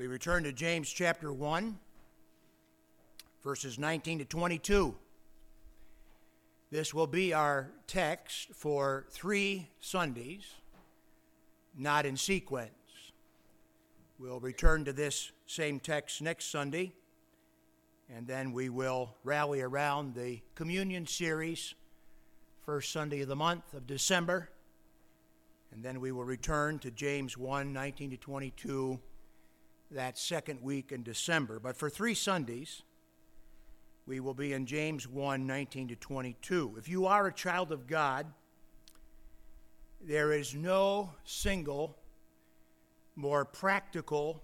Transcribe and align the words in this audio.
We 0.00 0.06
return 0.06 0.44
to 0.44 0.52
James 0.54 0.88
chapter 0.88 1.30
1, 1.30 1.78
verses 3.44 3.78
19 3.78 4.20
to 4.20 4.24
22. 4.24 4.94
This 6.70 6.94
will 6.94 7.06
be 7.06 7.34
our 7.34 7.70
text 7.86 8.48
for 8.54 9.04
three 9.10 9.68
Sundays, 9.78 10.54
not 11.76 12.06
in 12.06 12.16
sequence. 12.16 12.72
We'll 14.18 14.40
return 14.40 14.86
to 14.86 14.94
this 14.94 15.32
same 15.46 15.78
text 15.78 16.22
next 16.22 16.46
Sunday, 16.46 16.94
and 18.08 18.26
then 18.26 18.54
we 18.54 18.70
will 18.70 19.16
rally 19.22 19.60
around 19.60 20.14
the 20.14 20.40
communion 20.54 21.06
series, 21.06 21.74
first 22.64 22.90
Sunday 22.90 23.20
of 23.20 23.28
the 23.28 23.36
month 23.36 23.74
of 23.74 23.86
December, 23.86 24.48
and 25.72 25.84
then 25.84 26.00
we 26.00 26.10
will 26.10 26.24
return 26.24 26.78
to 26.78 26.90
James 26.90 27.36
1 27.36 27.70
19 27.74 28.12
to 28.12 28.16
22 28.16 28.98
that 29.90 30.18
second 30.18 30.62
week 30.62 30.92
in 30.92 31.02
December. 31.02 31.58
But 31.58 31.76
for 31.76 31.90
three 31.90 32.14
Sundays, 32.14 32.82
we 34.06 34.20
will 34.20 34.34
be 34.34 34.52
in 34.52 34.66
James 34.66 35.08
1 35.08 35.46
19 35.46 35.88
to 35.88 35.96
22. 35.96 36.76
If 36.78 36.88
you 36.88 37.06
are 37.06 37.26
a 37.26 37.32
child 37.32 37.72
of 37.72 37.86
God, 37.86 38.26
there 40.00 40.32
is 40.32 40.54
no 40.54 41.10
single 41.24 41.96
more 43.16 43.44
practical 43.44 44.42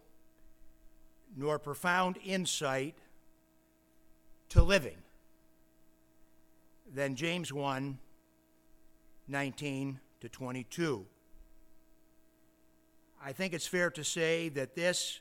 nor 1.37 1.59
profound 1.59 2.19
insight 2.25 2.95
to 4.51 4.63
living 4.63 4.97
than 6.95 7.17
James 7.17 7.53
1 7.53 7.99
19 9.29 10.01
to 10.21 10.29
22. 10.29 11.07
I 13.23 13.33
think 13.33 13.55
it's 13.55 13.67
fair 13.67 13.91
to 13.91 14.05
say 14.05 14.49
that 14.51 14.77
this 14.77 15.21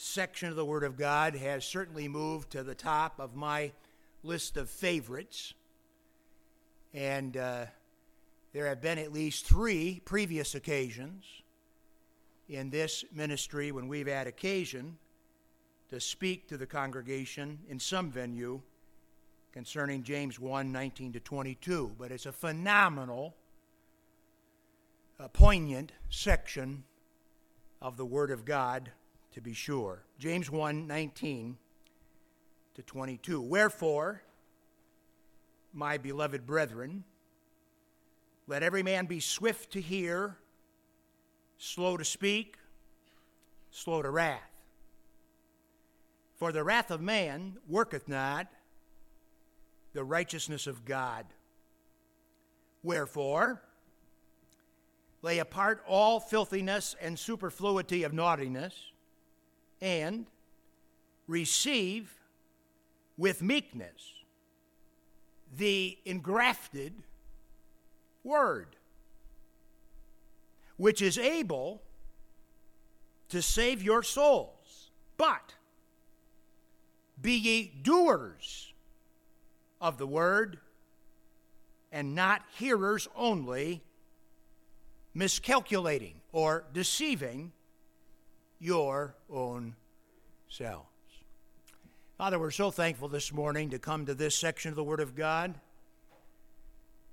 section 0.00 0.48
of 0.48 0.56
the 0.56 0.64
Word 0.64 0.82
of 0.82 0.96
God 0.96 1.34
has 1.34 1.62
certainly 1.62 2.08
moved 2.08 2.52
to 2.52 2.62
the 2.62 2.74
top 2.74 3.20
of 3.20 3.36
my 3.36 3.70
list 4.22 4.56
of 4.56 4.70
favorites. 4.70 5.52
And 6.94 7.36
uh, 7.36 7.66
there 8.54 8.66
have 8.66 8.80
been 8.80 8.96
at 8.96 9.12
least 9.12 9.44
three 9.44 10.00
previous 10.06 10.54
occasions 10.54 11.26
in 12.48 12.70
this 12.70 13.04
ministry 13.12 13.72
when 13.72 13.88
we've 13.88 14.06
had 14.06 14.26
occasion 14.26 14.96
to 15.90 16.00
speak 16.00 16.48
to 16.48 16.56
the 16.56 16.66
congregation 16.66 17.58
in 17.68 17.78
some 17.78 18.10
venue 18.10 18.62
concerning 19.52 20.02
James 20.02 20.40
1 20.40 20.72
19 20.72 21.12
to 21.12 21.20
22. 21.20 21.96
But 21.98 22.10
it's 22.10 22.24
a 22.24 22.32
phenomenal, 22.32 23.36
a 25.18 25.28
poignant 25.28 25.92
section 26.08 26.84
of 27.82 27.98
the 27.98 28.06
Word 28.06 28.30
of 28.30 28.46
God 28.46 28.92
to 29.32 29.40
be 29.40 29.52
sure. 29.52 30.04
James 30.18 30.50
1 30.50 30.86
19 30.86 31.56
to 32.74 32.82
22. 32.82 33.40
Wherefore, 33.40 34.22
my 35.72 35.98
beloved 35.98 36.46
brethren, 36.46 37.04
let 38.46 38.62
every 38.62 38.82
man 38.82 39.06
be 39.06 39.20
swift 39.20 39.72
to 39.72 39.80
hear, 39.80 40.36
slow 41.58 41.96
to 41.96 42.04
speak, 42.04 42.56
slow 43.70 44.02
to 44.02 44.10
wrath. 44.10 44.40
For 46.36 46.52
the 46.52 46.64
wrath 46.64 46.90
of 46.90 47.00
man 47.00 47.58
worketh 47.68 48.08
not 48.08 48.48
the 49.92 50.04
righteousness 50.04 50.66
of 50.66 50.84
God. 50.84 51.26
Wherefore, 52.82 53.62
lay 55.22 55.38
apart 55.38 55.84
all 55.86 56.18
filthiness 56.18 56.96
and 57.00 57.18
superfluity 57.18 58.04
of 58.04 58.12
naughtiness 58.12 58.89
and 59.80 60.26
receive 61.26 62.12
with 63.16 63.42
meekness 63.42 64.14
the 65.56 65.98
engrafted 66.04 66.92
word, 68.24 68.76
which 70.76 71.02
is 71.02 71.18
able 71.18 71.82
to 73.28 73.42
save 73.42 73.82
your 73.82 74.02
souls. 74.02 74.90
But 75.16 75.54
be 77.20 77.34
ye 77.34 77.72
doers 77.82 78.72
of 79.80 79.98
the 79.98 80.06
word 80.06 80.58
and 81.92 82.14
not 82.14 82.42
hearers 82.56 83.08
only, 83.16 83.82
miscalculating 85.14 86.20
or 86.32 86.64
deceiving 86.72 87.52
your 88.60 89.14
own 89.30 89.74
selves. 90.48 90.86
Father, 92.18 92.38
we're 92.38 92.50
so 92.50 92.70
thankful 92.70 93.08
this 93.08 93.32
morning 93.32 93.70
to 93.70 93.78
come 93.78 94.04
to 94.04 94.14
this 94.14 94.34
section 94.34 94.68
of 94.68 94.76
the 94.76 94.84
Word 94.84 95.00
of 95.00 95.16
God. 95.16 95.54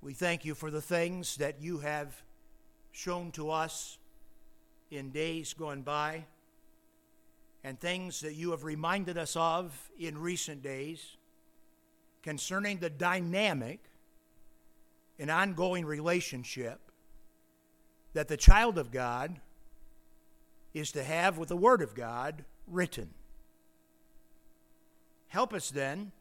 We 0.02 0.12
thank 0.12 0.44
you 0.44 0.54
for 0.54 0.70
the 0.70 0.82
things 0.82 1.36
that 1.36 1.62
you 1.62 1.78
have 1.78 2.22
shown 2.92 3.32
to 3.32 3.50
us 3.50 3.96
in 4.90 5.10
days 5.10 5.54
gone 5.54 5.80
by 5.80 6.26
and 7.64 7.80
things 7.80 8.20
that 8.20 8.34
you 8.34 8.50
have 8.50 8.64
reminded 8.64 9.16
us 9.16 9.34
of 9.34 9.90
in 9.98 10.18
recent 10.18 10.62
days 10.62 11.16
concerning 12.22 12.76
the 12.78 12.90
dynamic 12.90 13.80
and 15.18 15.30
ongoing 15.30 15.86
relationship 15.86 16.80
that 18.12 18.28
the 18.28 18.36
child 18.36 18.76
of 18.76 18.90
God 18.90 19.40
is 20.78 20.92
to 20.92 21.02
have 21.02 21.38
with 21.38 21.48
the 21.48 21.56
Word 21.56 21.82
of 21.82 21.94
God 21.94 22.44
written. 22.66 23.10
Help 25.28 25.52
us 25.52 25.70
then, 25.70 26.12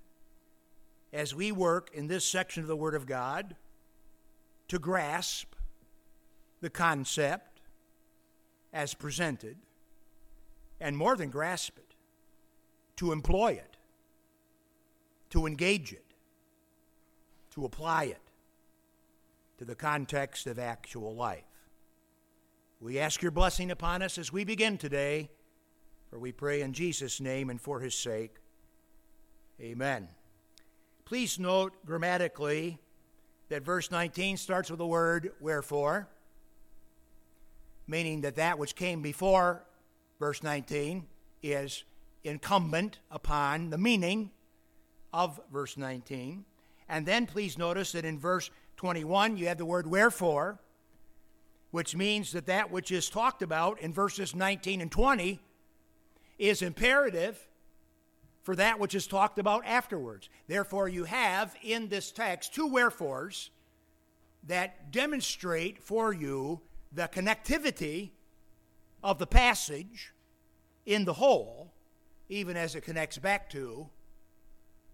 as 1.14 1.34
we 1.34 1.52
work 1.52 1.90
in 1.94 2.08
this 2.08 2.26
section 2.26 2.62
of 2.62 2.68
the 2.68 2.76
Word 2.76 2.96
of 2.96 3.06
God, 3.06 3.56
to 4.68 4.80
grasp 4.80 5.54
the 6.62 6.70
concept 6.70 7.62
as 8.74 8.94
presented, 8.94 9.58
and 10.80 10.98
more 10.98 11.16
than 11.16 11.30
grasp 11.30 11.78
it, 11.78 11.96
to 12.98 13.12
employ 13.12 13.54
it, 13.54 13.78
to 15.30 15.46
engage 15.46 15.94
it, 15.94 16.04
to 17.52 17.64
apply 17.66 18.06
it 18.06 18.22
to 19.58 19.66
the 19.66 19.76
context 19.76 20.46
of 20.48 20.60
actual 20.60 21.16
life. 21.16 21.57
We 22.80 23.00
ask 23.00 23.24
your 23.24 23.32
blessing 23.32 23.72
upon 23.72 24.04
us 24.04 24.20
as 24.20 24.32
we 24.32 24.44
begin 24.44 24.78
today, 24.78 25.32
for 26.12 26.20
we 26.20 26.32
pray 26.32 26.62
in 26.62 26.74
Jesus' 26.74 27.20
name 27.20 27.50
and 27.50 27.60
for 27.60 27.80
his 27.80 27.96
sake. 27.96 28.36
Amen. 29.60 30.08
Please 31.04 31.40
note 31.40 31.74
grammatically 31.88 32.78
that 33.50 33.64
verse 33.64 33.90
19 33.90 34.38
starts 34.38 34.70
with 34.70 34.78
the 34.78 34.86
word 34.86 35.32
wherefore, 35.40 36.08
meaning 37.88 38.22
that 38.22 38.36
that 38.36 38.60
which 38.60 38.76
came 38.76 39.02
before 39.02 39.66
verse 40.20 40.44
19 40.44 41.08
is 41.42 41.84
incumbent 42.24 43.00
upon 43.10 43.72
the 43.72 43.78
meaning 43.80 44.30
of 45.12 45.40
verse 45.52 45.78
19. 45.78 46.46
And 46.90 47.08
then 47.08 47.26
please 47.26 47.58
notice 47.58 47.94
that 47.94 48.06
in 48.06 48.20
verse 48.20 48.52
21 48.76 49.36
you 49.36 49.48
have 49.48 49.58
the 49.58 49.66
word 49.66 49.88
wherefore, 49.88 50.60
which 51.72 51.96
means 51.96 52.32
that 52.32 52.46
that 52.46 52.72
which 52.72 52.92
is 52.92 53.10
talked 53.10 53.42
about 53.42 53.80
in 53.80 53.94
verses 53.94 54.36
19 54.36 54.82
and 54.82 54.92
20 54.92 55.40
is 56.38 56.62
imperative 56.62 57.48
for 58.44 58.56
that 58.56 58.80
which 58.80 58.96
is 58.96 59.08
talked 59.08 59.40
about 59.40 59.66
afterwards. 59.66 60.30
Therefore, 60.48 60.88
you 60.88 61.04
have 61.04 61.56
in 61.62 61.90
this 61.90 62.12
text 62.12 62.54
two 62.54 62.68
wherefores 62.68 63.50
that 64.44 64.92
demonstrate 64.92 65.84
for 65.84 66.14
you 66.14 66.62
the 66.94 67.10
connectivity 67.10 68.12
of 69.04 69.20
the 69.20 69.28
passage 69.28 70.14
in 70.86 71.04
the 71.04 71.14
whole, 71.14 71.74
even 72.30 72.56
as 72.56 72.76
it 72.76 72.82
connects 72.82 73.18
back 73.18 73.50
to 73.50 73.88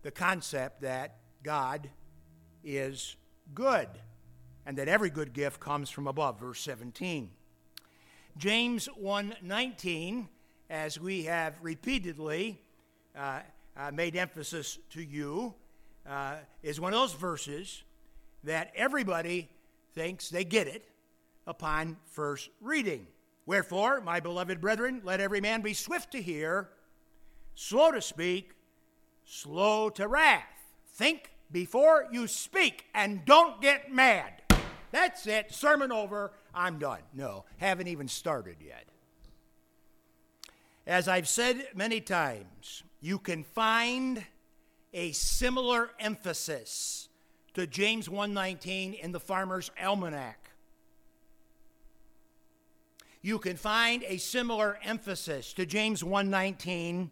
the 0.01 0.11
concept 0.11 0.81
that 0.81 1.17
God 1.43 1.89
is 2.63 3.15
good 3.53 3.87
and 4.65 4.77
that 4.77 4.87
every 4.87 5.09
good 5.09 5.33
gift 5.33 5.59
comes 5.59 5.89
from 5.89 6.07
above. 6.07 6.39
Verse 6.39 6.59
17 6.61 7.29
james 8.37 8.89
1.19 9.01 10.27
as 10.69 10.99
we 10.99 11.23
have 11.23 11.55
repeatedly 11.61 12.59
uh, 13.15 13.39
uh, 13.77 13.91
made 13.91 14.15
emphasis 14.15 14.79
to 14.89 15.03
you 15.03 15.53
uh, 16.09 16.35
is 16.63 16.79
one 16.79 16.93
of 16.93 16.99
those 16.99 17.13
verses 17.13 17.83
that 18.43 18.71
everybody 18.75 19.49
thinks 19.93 20.29
they 20.29 20.43
get 20.43 20.67
it 20.67 20.85
upon 21.45 21.95
first 22.05 22.49
reading. 22.59 23.05
Wherefore 23.45 24.01
my 24.01 24.19
beloved 24.19 24.59
brethren 24.59 25.01
let 25.03 25.19
every 25.19 25.41
man 25.41 25.61
be 25.61 25.73
swift 25.73 26.11
to 26.11 26.21
hear 26.21 26.69
slow 27.55 27.91
to 27.91 28.01
speak 28.01 28.53
slow 29.25 29.89
to 29.89 30.07
wrath. 30.07 30.43
Think 30.95 31.31
before 31.51 32.07
you 32.11 32.27
speak 32.27 32.85
and 32.93 33.23
don't 33.25 33.61
get 33.61 33.91
mad 33.91 34.42
that's 34.93 35.25
it. 35.25 35.51
Sermon 35.51 35.91
over. 35.91 36.31
I'm 36.53 36.77
done. 36.77 36.99
No, 37.15 37.45
haven't 37.57 37.87
even 37.87 38.07
started 38.07 38.57
yet. 38.63 38.85
As 40.85 41.07
I've 41.07 41.27
said 41.27 41.67
many 41.73 41.99
times, 41.99 42.83
you 43.01 43.17
can 43.17 43.43
find 43.43 44.23
a 44.93 45.11
similar 45.13 45.89
emphasis 45.99 47.09
to 47.55 47.65
James 47.65 48.07
1:19 48.07 48.93
in 48.93 49.11
the 49.11 49.19
Farmer's 49.19 49.71
Almanac. 49.81 50.51
You 53.23 53.39
can 53.39 53.57
find 53.57 54.03
a 54.03 54.17
similar 54.17 54.77
emphasis 54.83 55.53
to 55.53 55.65
James 55.65 56.03
1:19 56.03 57.09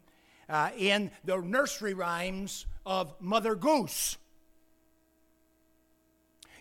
uh, 0.47 0.69
in 0.77 1.09
the 1.23 1.37
nursery 1.37 1.95
rhymes 1.95 2.67
of 2.85 3.19
Mother 3.19 3.55
Goose. 3.55 4.17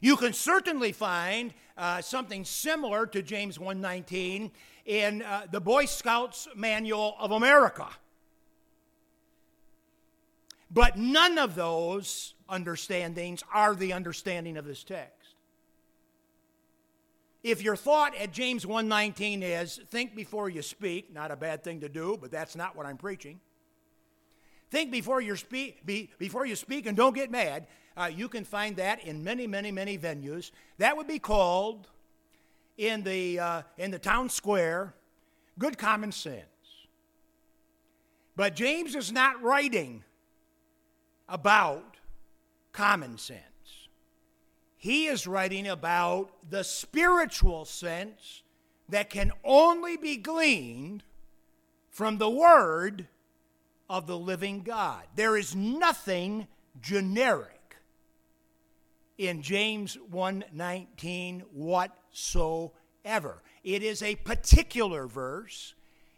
You 0.00 0.16
can 0.16 0.32
certainly 0.32 0.92
find 0.92 1.52
uh, 1.76 2.00
something 2.00 2.44
similar 2.44 3.06
to 3.06 3.22
James 3.22 3.58
1:19 3.58 4.50
in 4.86 5.22
uh, 5.22 5.46
the 5.50 5.60
Boy 5.60 5.84
Scouts 5.84 6.48
Manual 6.54 7.16
of 7.18 7.32
America. 7.32 7.88
But 10.70 10.96
none 10.96 11.38
of 11.38 11.54
those 11.54 12.34
understandings 12.48 13.42
are 13.52 13.74
the 13.74 13.92
understanding 13.92 14.56
of 14.56 14.64
this 14.64 14.84
text. 14.84 15.34
If 17.42 17.62
your 17.62 17.76
thought 17.76 18.14
at 18.16 18.32
James 18.32 18.64
1:19 18.64 19.42
is 19.42 19.80
think 19.90 20.14
before 20.14 20.48
you 20.48 20.62
speak, 20.62 21.12
not 21.12 21.30
a 21.30 21.36
bad 21.36 21.64
thing 21.64 21.80
to 21.80 21.88
do, 21.88 22.18
but 22.20 22.30
that's 22.30 22.56
not 22.56 22.76
what 22.76 22.86
I'm 22.86 22.98
preaching. 22.98 23.40
Think 24.70 24.92
before 24.92 25.20
you 25.20 25.34
speak, 25.36 25.84
be, 25.84 26.10
before 26.18 26.46
you 26.46 26.54
speak 26.54 26.86
and 26.86 26.96
don't 26.96 27.14
get 27.14 27.30
mad. 27.30 27.66
Uh, 27.96 28.10
you 28.14 28.28
can 28.28 28.44
find 28.44 28.76
that 28.76 29.04
in 29.04 29.22
many, 29.24 29.46
many, 29.46 29.70
many 29.70 29.98
venues. 29.98 30.50
That 30.78 30.96
would 30.96 31.06
be 31.06 31.18
called 31.18 31.88
in 32.76 33.02
the, 33.02 33.38
uh, 33.38 33.62
in 33.76 33.90
the 33.90 33.98
town 33.98 34.28
square 34.28 34.94
good 35.58 35.76
common 35.76 36.12
sense. 36.12 36.44
But 38.36 38.56
James 38.56 38.94
is 38.94 39.12
not 39.12 39.42
writing 39.42 40.02
about 41.28 41.96
common 42.72 43.18
sense. 43.18 43.40
He 44.78 45.06
is 45.06 45.26
writing 45.26 45.68
about 45.68 46.30
the 46.48 46.64
spiritual 46.64 47.66
sense 47.66 48.42
that 48.88 49.10
can 49.10 49.32
only 49.44 49.98
be 49.98 50.16
gleaned 50.16 51.02
from 51.90 52.16
the 52.16 52.30
Word 52.30 53.06
of 53.90 54.06
the 54.06 54.16
living 54.16 54.62
God. 54.62 55.02
There 55.16 55.36
is 55.36 55.54
nothing 55.54 56.48
generic 56.80 57.59
in 59.20 59.42
James 59.42 59.98
1:19 60.10 61.40
whatsoever. 61.52 63.42
It 63.62 63.82
is 63.82 64.02
a 64.02 64.16
particular 64.16 65.06
verse. 65.06 65.74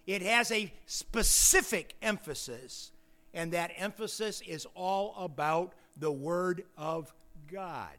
It 0.06 0.22
has 0.22 0.52
a 0.52 0.72
specific 0.86 1.96
emphasis, 2.00 2.92
and 3.34 3.52
that 3.52 3.72
emphasis 3.74 4.40
is 4.42 4.68
all 4.76 5.16
about 5.16 5.74
the 5.96 6.12
word 6.12 6.64
of 6.76 7.12
God. 7.50 7.98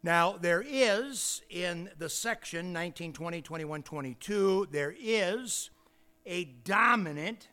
Now, 0.00 0.36
there 0.36 0.62
is 0.64 1.42
in 1.50 1.90
the 1.98 2.08
section 2.08 2.72
19, 2.72 3.12
20, 3.12 3.42
21, 3.42 3.82
22, 3.82 4.68
there 4.70 4.94
is 4.96 5.70
a 6.24 6.44
dominant 6.44 7.48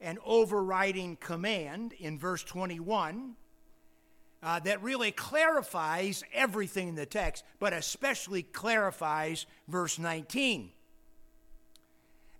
and 0.00 0.18
overriding 0.24 1.16
command 1.16 1.92
in 1.92 2.18
verse 2.18 2.42
21 2.42 3.36
uh, 4.42 4.60
that 4.60 4.82
really 4.82 5.10
clarifies 5.10 6.22
everything 6.32 6.88
in 6.88 6.94
the 6.94 7.06
text, 7.06 7.44
but 7.58 7.72
especially 7.72 8.42
clarifies 8.42 9.46
verse 9.66 9.98
19. 9.98 10.70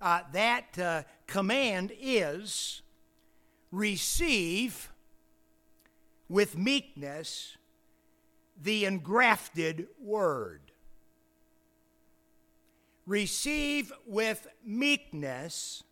Uh, 0.00 0.20
that 0.32 0.78
uh, 0.78 1.02
command 1.26 1.92
is 2.00 2.82
receive 3.72 4.92
with 6.28 6.56
meekness 6.56 7.56
the 8.62 8.84
engrafted 8.84 9.88
word. 10.00 10.60
Receive 13.06 13.92
with 14.06 14.46
meekness 14.64 15.82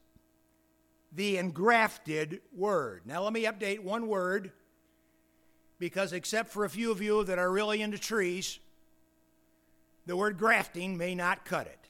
the 1.13 1.39
engrafted 1.39 2.41
word. 2.55 3.03
Now, 3.07 3.23
let 3.25 3.33
me 3.33 3.45
update 3.45 3.81
one 3.81 4.07
word 4.07 4.53
because, 5.79 6.13
except 6.13 6.51
for 6.51 6.65
a 6.65 6.71
few 6.71 6.91
of 6.91 7.03
you 7.03 7.25
that 7.25 7.39
are 7.39 7.51
really 7.51 7.83
into 7.83 7.99
trees, 7.99 8.59
the 10.07 10.17
word 10.17 10.39
grafting 10.39 10.97
may 10.97 11.15
not 11.15 11.45
cut 11.45 11.67
it. 11.67 11.89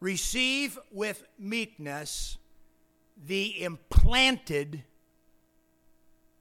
Receive 0.00 0.78
with 0.92 1.24
meekness 1.38 2.38
the 3.26 3.62
implanted 3.62 4.84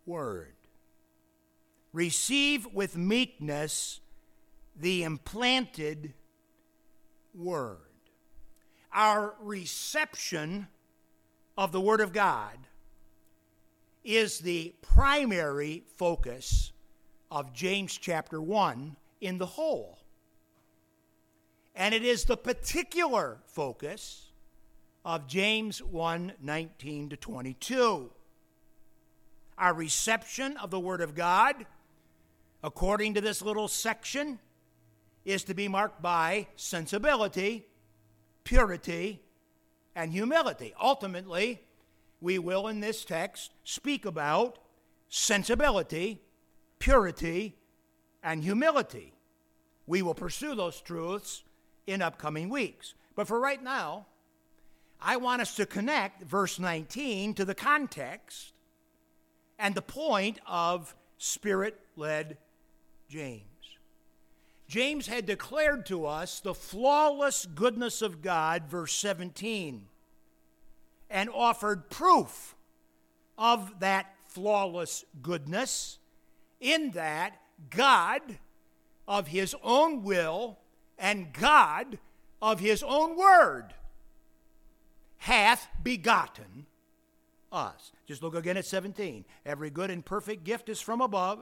word. 0.05 0.53
Receive 1.91 2.67
with 2.71 2.95
meekness 2.95 3.99
the 4.79 5.03
implanted 5.03 6.13
word. 7.33 7.77
Our 8.93 9.35
reception 9.41 10.67
of 11.57 11.71
the 11.71 11.81
Word 11.81 12.01
of 12.01 12.13
God 12.13 12.57
is 14.07 14.39
the 14.39 14.73
primary 14.81 15.83
focus 15.97 16.71
of 17.29 17.51
James 17.51 17.97
chapter 17.97 18.41
1 18.41 18.95
in 19.19 19.37
the 19.37 19.45
whole. 19.45 19.99
And 21.75 21.93
it 21.93 22.05
is 22.05 22.23
the 22.23 22.37
particular 22.37 23.39
focus 23.47 24.31
of 25.03 25.27
James 25.27 25.83
1 25.83 26.33
19 26.41 27.09
to 27.09 27.17
22. 27.17 28.09
Our 29.57 29.73
reception 29.73 30.55
of 30.55 30.71
the 30.71 30.79
Word 30.79 31.01
of 31.01 31.13
God, 31.13 31.65
according 32.63 33.15
to 33.15 33.21
this 33.21 33.41
little 33.41 33.67
section, 33.67 34.39
is 35.25 35.43
to 35.43 35.53
be 35.53 35.67
marked 35.67 36.01
by 36.01 36.47
sensibility, 36.55 37.67
purity, 38.45 39.21
and 39.97 40.13
humility. 40.13 40.73
Ultimately, 40.81 41.66
we 42.21 42.39
will 42.39 42.67
in 42.67 42.79
this 42.79 43.05
text 43.05 43.53
speak 43.63 44.05
about 44.05 44.57
sensibility, 45.09 46.19
purity, 46.79 47.55
and 48.23 48.43
humility. 48.43 49.13
We 49.85 50.01
will 50.01 50.15
pursue 50.15 50.55
those 50.55 50.81
truths 50.81 51.43
in 51.85 52.01
upcoming 52.01 52.49
weeks. 52.49 52.93
But 53.15 53.27
for 53.27 53.39
right 53.39 53.63
now, 53.63 54.07
I 54.99 55.17
want 55.17 55.41
us 55.41 55.55
to 55.55 55.65
connect 55.65 56.23
verse 56.23 56.59
19 56.59 57.35
to 57.35 57.45
the 57.45 57.55
context 57.55 58.53
and 59.59 59.75
the 59.75 59.81
point 59.81 60.39
of 60.45 60.95
spirit 61.17 61.79
led 61.95 62.37
James. 63.07 63.43
James 64.67 65.07
had 65.07 65.25
declared 65.25 65.85
to 65.85 66.05
us 66.05 66.39
the 66.39 66.53
flawless 66.53 67.45
goodness 67.45 68.01
of 68.01 68.21
God, 68.21 68.63
verse 68.67 68.93
17 68.93 69.87
and 71.09 71.29
offered 71.29 71.89
proof 71.89 72.55
of 73.37 73.79
that 73.79 74.13
flawless 74.27 75.05
goodness, 75.21 75.99
in 76.59 76.91
that 76.91 77.39
God, 77.69 78.21
of 79.07 79.27
his 79.27 79.55
own 79.63 80.03
will, 80.03 80.57
and 80.97 81.33
God, 81.33 81.97
of 82.41 82.59
his 82.59 82.83
own 82.83 83.17
word, 83.17 83.73
hath 85.17 85.67
begotten 85.81 86.65
us. 87.51 87.91
Just 88.05 88.21
look 88.21 88.35
again 88.35 88.57
at 88.57 88.65
17. 88.65 89.25
Every 89.45 89.69
good 89.69 89.89
and 89.89 90.05
perfect 90.05 90.43
gift 90.43 90.69
is 90.69 90.81
from 90.81 91.01
above, 91.01 91.39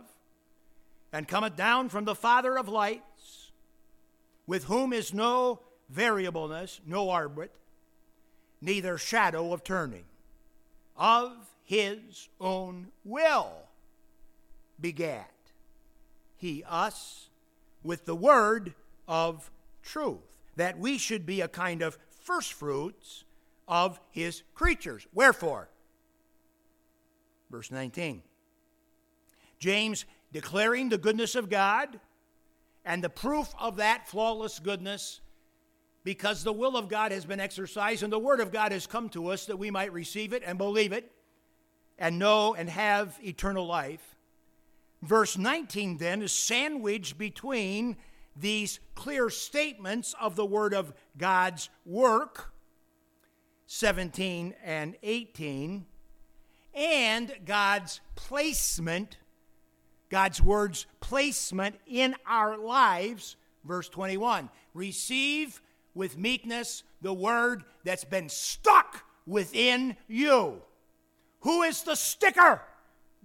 and 1.11 1.27
cometh 1.27 1.55
down 1.55 1.89
from 1.89 2.05
the 2.05 2.15
Father 2.15 2.57
of 2.57 2.67
lights, 2.67 3.51
with 4.45 4.65
whom 4.65 4.93
is 4.93 5.13
no 5.13 5.59
variableness, 5.89 6.81
no 6.85 7.07
arbit 7.07 7.49
neither 8.65 8.97
shadow 8.97 9.53
of 9.53 9.63
turning. 9.63 10.03
Of 10.97 11.31
his 11.63 12.29
own 12.39 12.87
will 13.03 13.51
begat 14.79 15.31
he 16.35 16.63
us 16.67 17.29
with 17.83 18.05
the 18.05 18.15
word 18.15 18.73
of 19.07 19.49
truth, 19.83 20.37
that 20.55 20.77
we 20.77 20.97
should 20.97 21.25
be 21.25 21.41
a 21.41 21.47
kind 21.47 21.81
of 21.81 21.97
first 22.09 22.53
fruits 22.53 23.23
of 23.67 23.99
his 24.11 24.43
creatures. 24.53 25.07
Wherefore, 25.13 25.69
verse 27.49 27.71
19, 27.71 28.21
James 29.59 30.05
declaring 30.33 30.89
the 30.89 30.97
goodness 30.97 31.35
of 31.35 31.49
God 31.49 31.99
and 32.83 33.03
the 33.03 33.09
proof 33.09 33.53
of 33.59 33.77
that 33.77 34.07
flawless 34.07 34.59
goodness 34.59 35.21
because 36.05 36.43
the 36.43 36.53
will 36.53 36.77
of 36.77 36.87
God 36.87 37.11
has 37.11 37.25
been 37.25 37.41
exercised 37.41 38.03
and 38.03 38.13
the 38.13 38.19
Word 38.19 38.39
of 38.39 38.53
God 38.53 38.71
has 38.71 38.87
come 38.87 39.09
to 39.09 39.27
us 39.29 39.47
that 39.47 39.57
we 39.57 39.71
might 39.71 39.91
receive 39.91 40.31
it 40.31 40.43
and 40.45 40.57
believe 40.57 40.93
it 40.93 41.11
and 41.97 42.19
know 42.19 42.53
and 42.53 42.69
have 42.69 43.17
eternal 43.21 43.65
life. 43.65 44.15
Verse 45.01 45.37
19 45.37 45.97
then 45.97 46.21
is 46.21 46.31
sandwiched 46.31 47.17
between 47.17 47.97
these 48.37 48.79
clear 48.93 49.29
statements 49.29 50.13
of 50.21 50.35
the 50.35 50.45
Word 50.45 50.73
of 50.73 50.93
God's 51.17 51.69
work 51.85 52.53
17 53.67 54.53
and 54.63 54.95
18, 55.01 55.85
and 56.75 57.35
God's 57.45 57.99
placement, 58.13 59.17
God's 60.09 60.39
word's 60.39 60.85
placement 60.99 61.77
in 61.87 62.15
our 62.27 62.57
lives, 62.57 63.37
verse 63.63 63.89
21. 63.89 64.49
Receive 64.75 65.61
with 65.95 66.17
meekness 66.17 66.83
the 67.01 67.13
word 67.13 67.63
that's 67.83 68.03
been 68.03 68.29
stuck 68.29 69.03
within 69.25 69.95
you. 70.07 70.61
Who 71.41 71.63
is 71.63 71.81
the 71.83 71.95
sticker? 71.95 72.61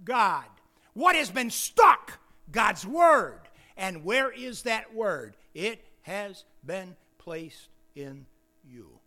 God. 0.03 0.45
What 0.93 1.15
has 1.15 1.29
been 1.29 1.49
stuck? 1.49 2.19
God's 2.51 2.85
word. 2.85 3.39
And 3.77 4.03
where 4.03 4.31
is 4.31 4.63
that 4.63 4.93
word? 4.95 5.35
It 5.53 5.83
has 6.01 6.43
been 6.65 6.95
placed 7.17 7.69
in 7.95 8.25
you. 8.63 8.99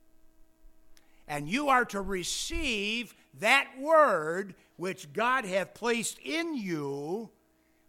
And 1.27 1.49
you 1.49 1.69
are 1.69 1.85
to 1.87 2.01
receive 2.01 3.15
that 3.41 3.69
word 3.81 4.55
which 4.77 5.13
God 5.13 5.45
hath 5.45 5.75
placed 5.75 6.19
in 6.19 6.57
you 6.57 7.31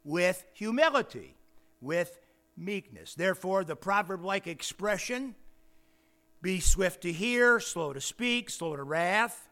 with 0.04 0.46
humility, 0.54 1.36
with 1.82 2.20
meekness. 2.56 3.14
Therefore, 3.16 3.64
the 3.64 3.76
proverb 3.76 4.24
like 4.24 4.48
expression, 4.48 5.36
be 6.46 6.60
swift 6.60 7.02
to 7.02 7.12
hear, 7.12 7.60
slow 7.60 7.92
to 7.92 8.00
speak, 8.00 8.52
slow 8.52 8.76
to 8.76 8.84
wrath, 8.84 9.50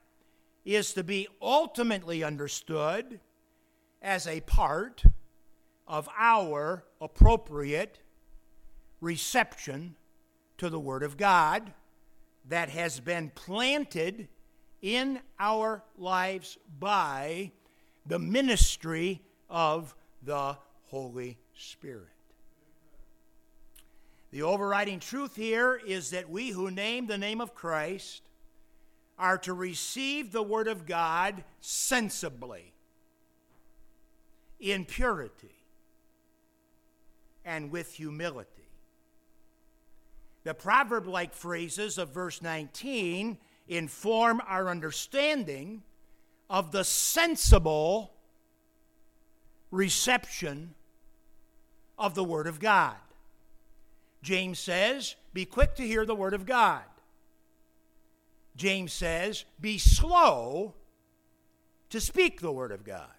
is 0.63 0.93
to 0.93 1.03
be 1.03 1.27
ultimately 1.41 2.23
understood 2.23 3.19
as 3.99 4.27
a 4.27 4.39
part 4.41 5.03
of 5.87 6.07
our 6.15 6.83
appropriate 7.01 7.97
reception 9.01 9.95
to 10.59 10.69
the 10.69 10.79
Word 10.79 11.01
of 11.01 11.17
God 11.17 11.73
that 12.47 12.69
has 12.69 12.99
been 12.99 13.31
planted 13.33 14.27
in 14.83 15.19
our 15.39 15.83
lives 15.97 16.59
by 16.79 17.51
the 18.05 18.19
ministry 18.19 19.19
of 19.49 19.95
the 20.21 20.55
Holy 20.83 21.39
Spirit. 21.55 22.12
The 24.33 24.41
overriding 24.41 24.99
truth 24.99 25.35
here 25.35 25.79
is 25.85 26.09
that 26.09 26.27
we 26.27 26.49
who 26.49 26.71
name 26.71 27.05
the 27.05 27.19
name 27.19 27.39
of 27.39 27.53
Christ 27.53 28.23
are 29.15 29.37
to 29.37 29.53
receive 29.53 30.31
the 30.31 30.41
Word 30.41 30.67
of 30.67 30.87
God 30.87 31.43
sensibly, 31.61 32.73
in 34.59 34.85
purity, 34.85 35.53
and 37.45 37.69
with 37.69 37.93
humility. 37.93 38.71
The 40.45 40.55
proverb 40.55 41.05
like 41.05 41.35
phrases 41.35 41.99
of 41.99 42.09
verse 42.09 42.41
19 42.41 43.37
inform 43.67 44.41
our 44.47 44.67
understanding 44.67 45.83
of 46.49 46.71
the 46.71 46.83
sensible 46.83 48.15
reception 49.69 50.73
of 51.99 52.15
the 52.15 52.23
Word 52.23 52.47
of 52.47 52.59
God. 52.59 52.95
James 54.23 54.57
says, 54.57 55.15
Be 55.33 55.45
quick 55.45 55.75
to 55.75 55.83
hear 55.83 56.05
the 56.05 56.15
Word 56.15 56.33
of 56.33 56.45
God. 56.45 56.81
James 58.55 58.93
says, 58.93 59.45
Be 59.59 59.77
slow 59.77 60.73
to 61.89 62.01
speak 62.01 62.39
the 62.39 62.51
Word 62.51 62.71
of 62.71 62.83
God. 62.83 63.11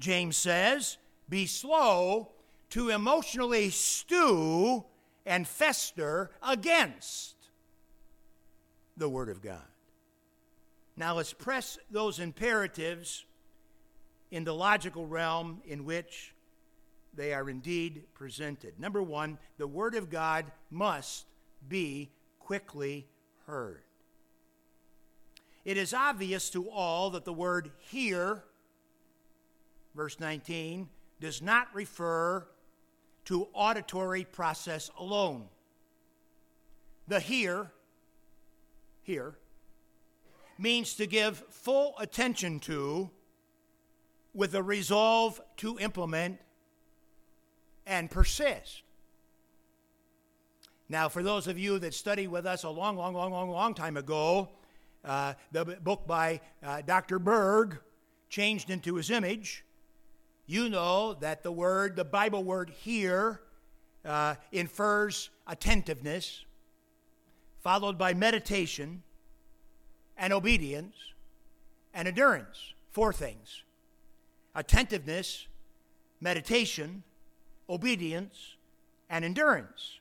James 0.00 0.36
says, 0.36 0.98
Be 1.28 1.46
slow 1.46 2.32
to 2.70 2.88
emotionally 2.88 3.70
stew 3.70 4.84
and 5.24 5.46
fester 5.46 6.30
against 6.42 7.36
the 8.96 9.08
Word 9.08 9.28
of 9.28 9.40
God. 9.40 9.62
Now 10.96 11.14
let's 11.14 11.32
press 11.32 11.78
those 11.90 12.18
imperatives 12.18 13.24
in 14.32 14.42
the 14.42 14.54
logical 14.54 15.06
realm 15.06 15.62
in 15.66 15.84
which 15.84 16.34
they 17.14 17.34
are 17.34 17.48
indeed 17.48 18.04
presented. 18.14 18.78
Number 18.78 19.02
one, 19.02 19.38
the 19.58 19.66
Word 19.66 19.94
of 19.94 20.10
God 20.10 20.46
must 20.70 21.26
be 21.68 22.10
quickly 22.38 23.06
heard. 23.46 23.82
It 25.64 25.76
is 25.76 25.94
obvious 25.94 26.50
to 26.50 26.68
all 26.68 27.10
that 27.10 27.24
the 27.24 27.32
word 27.32 27.70
hear, 27.78 28.42
verse 29.94 30.18
19, 30.18 30.88
does 31.20 31.40
not 31.40 31.68
refer 31.72 32.46
to 33.26 33.46
auditory 33.52 34.24
process 34.24 34.90
alone. 34.98 35.44
The 37.06 37.20
hear, 37.20 37.70
hear, 39.02 39.36
means 40.58 40.94
to 40.94 41.06
give 41.06 41.38
full 41.50 41.94
attention 41.98 42.58
to 42.60 43.10
with 44.34 44.54
a 44.54 44.62
resolve 44.62 45.40
to 45.58 45.78
implement 45.78 46.40
and 47.86 48.10
persist. 48.10 48.82
Now, 50.88 51.08
for 51.08 51.22
those 51.22 51.46
of 51.46 51.58
you 51.58 51.78
that 51.78 51.94
studied 51.94 52.28
with 52.28 52.44
us 52.46 52.64
a 52.64 52.70
long, 52.70 52.96
long, 52.96 53.14
long, 53.14 53.32
long, 53.32 53.50
long 53.50 53.74
time 53.74 53.96
ago, 53.96 54.50
uh, 55.04 55.34
the 55.50 55.64
book 55.64 56.06
by 56.06 56.40
uh, 56.62 56.82
Dr. 56.82 57.18
Berg, 57.18 57.78
Changed 58.28 58.70
into 58.70 58.94
His 58.94 59.10
Image, 59.10 59.64
you 60.46 60.68
know 60.68 61.14
that 61.14 61.42
the 61.42 61.52
word, 61.52 61.96
the 61.96 62.04
Bible 62.04 62.42
word 62.42 62.70
here, 62.70 63.42
uh, 64.04 64.34
infers 64.50 65.30
attentiveness, 65.46 66.44
followed 67.62 67.98
by 67.98 68.14
meditation 68.14 69.02
and 70.16 70.32
obedience 70.32 70.94
and 71.94 72.08
endurance. 72.08 72.74
Four 72.90 73.12
things 73.12 73.62
attentiveness, 74.54 75.46
meditation, 76.20 77.02
obedience, 77.68 78.56
and 79.08 79.24
endurance. 79.24 80.00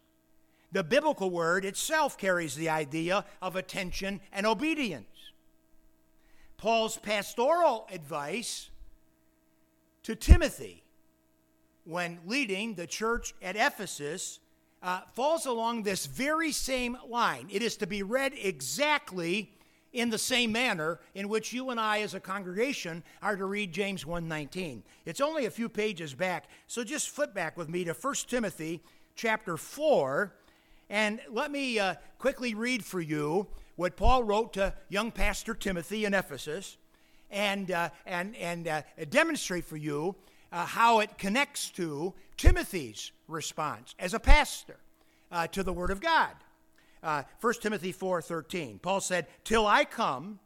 The 0.71 0.83
biblical 0.83 1.29
word 1.29 1.65
itself 1.65 2.17
carries 2.17 2.55
the 2.55 2.69
idea 2.69 3.25
of 3.41 3.55
attention 3.55 4.21
and 4.31 4.45
obedience. 4.45 5.07
Paul's 6.57 6.97
pastoral 6.97 7.87
advice 7.91 8.69
to 10.03 10.15
Timothy 10.15 10.83
when 11.83 12.19
leading 12.25 12.75
the 12.75 12.87
church 12.87 13.33
at 13.41 13.55
Ephesus 13.55 14.39
uh, 14.83 15.01
falls 15.13 15.45
along 15.45 15.83
this 15.83 16.05
very 16.05 16.51
same 16.51 16.97
line. 17.07 17.47
It 17.51 17.61
is 17.61 17.77
to 17.77 17.87
be 17.87 18.03
read 18.03 18.33
exactly 18.35 19.51
in 19.93 20.09
the 20.09 20.17
same 20.17 20.51
manner 20.51 20.99
in 21.13 21.27
which 21.27 21.53
you 21.53 21.69
and 21.69 21.79
I 21.79 22.01
as 22.01 22.13
a 22.13 22.19
congregation 22.19 23.03
are 23.21 23.35
to 23.35 23.45
read 23.45 23.71
James 23.71 24.05
1:19. 24.05 24.83
It's 25.05 25.21
only 25.21 25.45
a 25.45 25.51
few 25.51 25.69
pages 25.69 26.13
back, 26.13 26.49
so 26.67 26.83
just 26.83 27.09
flip 27.09 27.33
back 27.33 27.57
with 27.57 27.69
me 27.69 27.83
to 27.83 27.93
1 27.93 28.27
Timothy 28.27 28.81
chapter 29.15 29.57
4 29.57 30.33
and 30.89 31.21
let 31.29 31.49
me 31.51 31.79
uh, 31.79 31.95
quickly 32.19 32.53
read 32.53 32.83
for 32.83 32.99
you 32.99 33.47
what 33.77 33.95
Paul 33.95 34.23
wrote 34.23 34.53
to 34.53 34.73
young 34.89 35.09
pastor 35.09 35.53
Timothy 35.53 36.03
in 36.03 36.13
Ephesus 36.13 36.77
and, 37.29 37.71
uh, 37.71 37.89
and, 38.05 38.35
and 38.35 38.67
uh, 38.67 38.81
demonstrate 39.09 39.63
for 39.63 39.77
you 39.77 40.15
uh, 40.51 40.65
how 40.65 40.99
it 40.99 41.17
connects 41.17 41.69
to 41.71 42.13
Timothy's 42.35 43.13
response 43.29 43.95
as 43.99 44.13
a 44.13 44.19
pastor 44.19 44.77
uh, 45.31 45.47
to 45.47 45.63
the 45.63 45.71
Word 45.71 45.91
of 45.91 46.01
God. 46.01 46.31
Uh, 47.03 47.23
1 47.39 47.61
Timothy 47.61 47.91
4:13. 47.91 48.79
Paul 48.79 49.01
said, 49.01 49.27
"Till 49.43 49.65
I 49.65 49.85
come, 49.85 50.39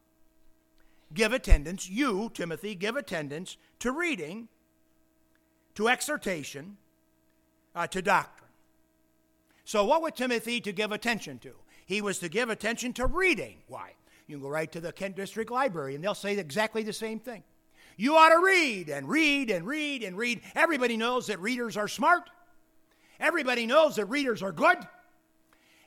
give 1.14 1.34
attendance, 1.34 1.90
you, 1.90 2.32
Timothy, 2.34 2.76
give 2.76 2.96
attendance 2.96 3.58
to 3.80 3.92
reading, 3.92 4.48
to 5.76 5.90
exhortation, 5.90 6.78
uh, 7.74 7.88
to 7.88 8.02
doctrine." 8.02 8.50
So 9.66 9.84
what 9.84 10.02
would 10.02 10.16
Timothy 10.16 10.62
to 10.62 10.72
give 10.72 10.92
attention 10.92 11.40
to? 11.40 11.56
He 11.86 12.02
was 12.02 12.20
to 12.20 12.30
give 12.30 12.50
attention 12.50 12.94
to 12.94 13.06
reading. 13.06 13.64
Why? 13.68 13.94
You 14.28 14.38
can 14.38 14.44
go 14.44 14.50
right 14.50 14.72
to 14.72 14.80
the 14.80 14.92
Kent 14.92 15.16
District 15.16 15.52
Library 15.52 15.96
and 15.96 16.04
they'll 16.04 16.16
say 16.16 16.38
exactly 16.38 16.84
the 16.84 16.94
same 16.94 17.20
thing. 17.20 17.44
You 17.98 18.16
ought 18.16 18.30
to 18.30 18.44
read 18.44 18.90
and 18.90 19.08
read 19.08 19.50
and 19.50 19.66
read 19.66 20.04
and 20.04 20.18
read. 20.18 20.42
Everybody 20.56 20.98
knows 20.98 21.28
that 21.28 21.40
readers 21.40 21.78
are 21.78 21.88
smart. 21.88 22.30
Everybody 23.20 23.66
knows 23.66 23.96
that 23.96 24.06
readers 24.06 24.44
are 24.44 24.52
good. 24.52 24.78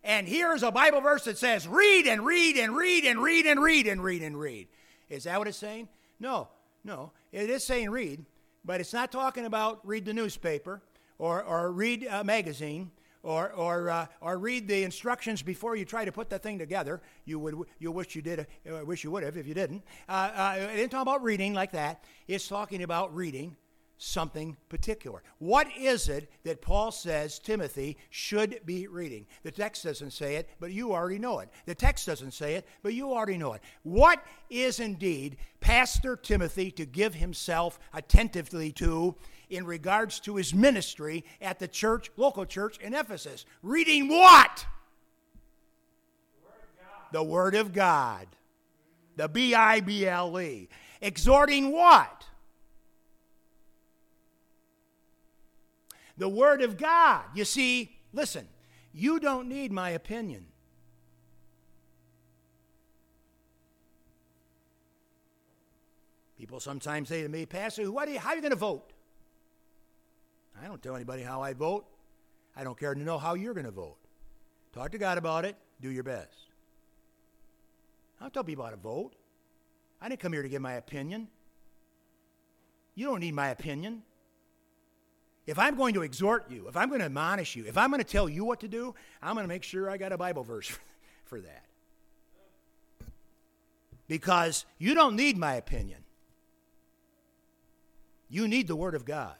And 0.08 0.26
here's 0.26 0.62
a 0.62 0.72
Bible 0.72 1.02
verse 1.02 1.24
that 1.24 1.36
says, 1.36 1.68
read 1.68 2.06
and 2.06 2.24
read 2.24 2.56
and 2.56 2.74
read 2.74 3.04
and 3.04 3.22
read 3.22 3.44
and 3.44 3.62
read 3.62 3.86
and 3.86 4.02
read 4.02 4.22
and 4.22 4.40
read. 4.40 4.68
Is 5.10 5.24
that 5.24 5.38
what 5.38 5.48
it's 5.48 5.58
saying? 5.58 5.86
No, 6.18 6.48
no. 6.82 7.12
It 7.30 7.50
is 7.50 7.62
saying 7.62 7.90
read, 7.90 8.24
but 8.64 8.80
it's 8.80 8.94
not 8.94 9.12
talking 9.12 9.44
about 9.44 9.86
read 9.86 10.06
the 10.06 10.14
newspaper 10.14 10.80
or, 11.18 11.42
or 11.42 11.70
read 11.72 12.08
a 12.10 12.24
magazine 12.24 12.90
or, 13.22 13.52
or, 13.52 13.90
uh, 13.90 14.06
or 14.22 14.38
read 14.38 14.66
the 14.66 14.82
instructions 14.82 15.42
before 15.42 15.76
you 15.76 15.84
try 15.84 16.06
to 16.06 16.12
put 16.12 16.30
that 16.30 16.42
thing 16.42 16.58
together. 16.58 17.02
You 17.26 17.38
would 17.40 17.56
you 17.78 17.92
wish 17.92 18.16
you 18.16 18.22
did. 18.22 18.46
Uh, 18.66 18.86
wish 18.86 19.04
you 19.04 19.10
would 19.10 19.24
have 19.24 19.36
if 19.36 19.46
you 19.46 19.52
didn't. 19.52 19.82
Uh, 20.08 20.30
uh, 20.34 20.56
it 20.58 20.78
ain't 20.78 20.90
talking 20.90 21.02
about 21.02 21.22
reading 21.22 21.52
like 21.52 21.72
that. 21.72 22.02
It's 22.26 22.48
talking 22.48 22.82
about 22.82 23.14
reading 23.14 23.58
something 23.98 24.56
particular. 24.68 25.22
What 25.38 25.66
is 25.76 26.08
it 26.08 26.30
that 26.44 26.62
Paul 26.62 26.92
says 26.92 27.38
Timothy 27.38 27.98
should 28.10 28.60
be 28.64 28.86
reading? 28.86 29.26
The 29.42 29.50
text 29.50 29.84
doesn't 29.84 30.12
say 30.12 30.36
it, 30.36 30.48
but 30.60 30.70
you 30.70 30.92
already 30.92 31.18
know 31.18 31.40
it. 31.40 31.50
The 31.66 31.74
text 31.74 32.06
doesn't 32.06 32.30
say 32.30 32.54
it, 32.54 32.66
but 32.82 32.94
you 32.94 33.12
already 33.12 33.36
know 33.36 33.52
it. 33.54 33.62
What 33.82 34.24
is 34.48 34.78
indeed 34.78 35.36
Pastor 35.60 36.16
Timothy 36.16 36.70
to 36.72 36.86
give 36.86 37.14
himself 37.14 37.80
attentively 37.92 38.70
to 38.72 39.16
in 39.50 39.66
regards 39.66 40.20
to 40.20 40.36
his 40.36 40.54
ministry 40.54 41.24
at 41.40 41.58
the 41.58 41.68
church, 41.68 42.10
local 42.16 42.46
church 42.46 42.78
in 42.78 42.94
Ephesus? 42.94 43.44
Reading 43.62 44.08
what? 44.08 44.64
The 47.10 47.22
Word 47.22 47.56
of 47.56 47.72
God. 47.72 48.28
The 49.16 49.28
B 49.28 49.54
I 49.54 49.80
B 49.80 50.06
L 50.06 50.40
E. 50.40 50.68
Exhorting 51.00 51.72
what? 51.72 52.27
The 56.18 56.28
Word 56.28 56.60
of 56.60 56.76
God. 56.76 57.24
You 57.34 57.44
see, 57.44 57.96
listen, 58.12 58.46
you 58.92 59.18
don't 59.20 59.48
need 59.48 59.72
my 59.72 59.90
opinion. 59.90 60.46
People 66.38 66.60
sometimes 66.60 67.08
say 67.08 67.22
to 67.22 67.28
me, 67.28 67.46
Pastor, 67.46 67.90
what 67.90 68.08
are 68.08 68.12
you, 68.12 68.18
how 68.18 68.30
are 68.30 68.36
you 68.36 68.40
going 68.40 68.50
to 68.50 68.56
vote? 68.56 68.92
I 70.60 70.66
don't 70.66 70.82
tell 70.82 70.94
anybody 70.94 71.22
how 71.22 71.40
I 71.40 71.52
vote. 71.52 71.86
I 72.56 72.64
don't 72.64 72.78
care 72.78 72.94
to 72.94 73.00
know 73.00 73.18
how 73.18 73.34
you're 73.34 73.54
going 73.54 73.66
to 73.66 73.72
vote. 73.72 73.98
Talk 74.72 74.90
to 74.92 74.98
God 74.98 75.18
about 75.18 75.44
it. 75.44 75.56
Do 75.80 75.90
your 75.90 76.02
best. 76.02 76.34
I 78.20 78.24
don't 78.24 78.34
tell 78.34 78.44
people 78.44 78.64
how 78.64 78.70
to 78.70 78.76
vote. 78.76 79.14
I 80.00 80.08
didn't 80.08 80.20
come 80.20 80.32
here 80.32 80.42
to 80.42 80.48
give 80.48 80.62
my 80.62 80.74
opinion. 80.74 81.28
You 82.94 83.06
don't 83.06 83.20
need 83.20 83.34
my 83.34 83.50
opinion. 83.50 84.02
If 85.48 85.58
I'm 85.58 85.76
going 85.76 85.94
to 85.94 86.02
exhort 86.02 86.50
you, 86.50 86.68
if 86.68 86.76
I'm 86.76 86.90
going 86.90 86.98
to 86.98 87.06
admonish 87.06 87.56
you, 87.56 87.64
if 87.64 87.78
I'm 87.78 87.88
going 87.88 88.02
to 88.02 88.06
tell 88.06 88.28
you 88.28 88.44
what 88.44 88.60
to 88.60 88.68
do, 88.68 88.94
I'm 89.22 89.32
going 89.32 89.44
to 89.44 89.48
make 89.48 89.62
sure 89.62 89.88
I 89.88 89.96
got 89.96 90.12
a 90.12 90.18
Bible 90.18 90.44
verse 90.44 90.70
for 91.24 91.40
that. 91.40 91.64
Because 94.08 94.66
you 94.76 94.94
don't 94.94 95.16
need 95.16 95.38
my 95.38 95.54
opinion. 95.54 96.04
You 98.28 98.46
need 98.46 98.68
the 98.68 98.76
Word 98.76 98.94
of 98.94 99.06
God. 99.06 99.36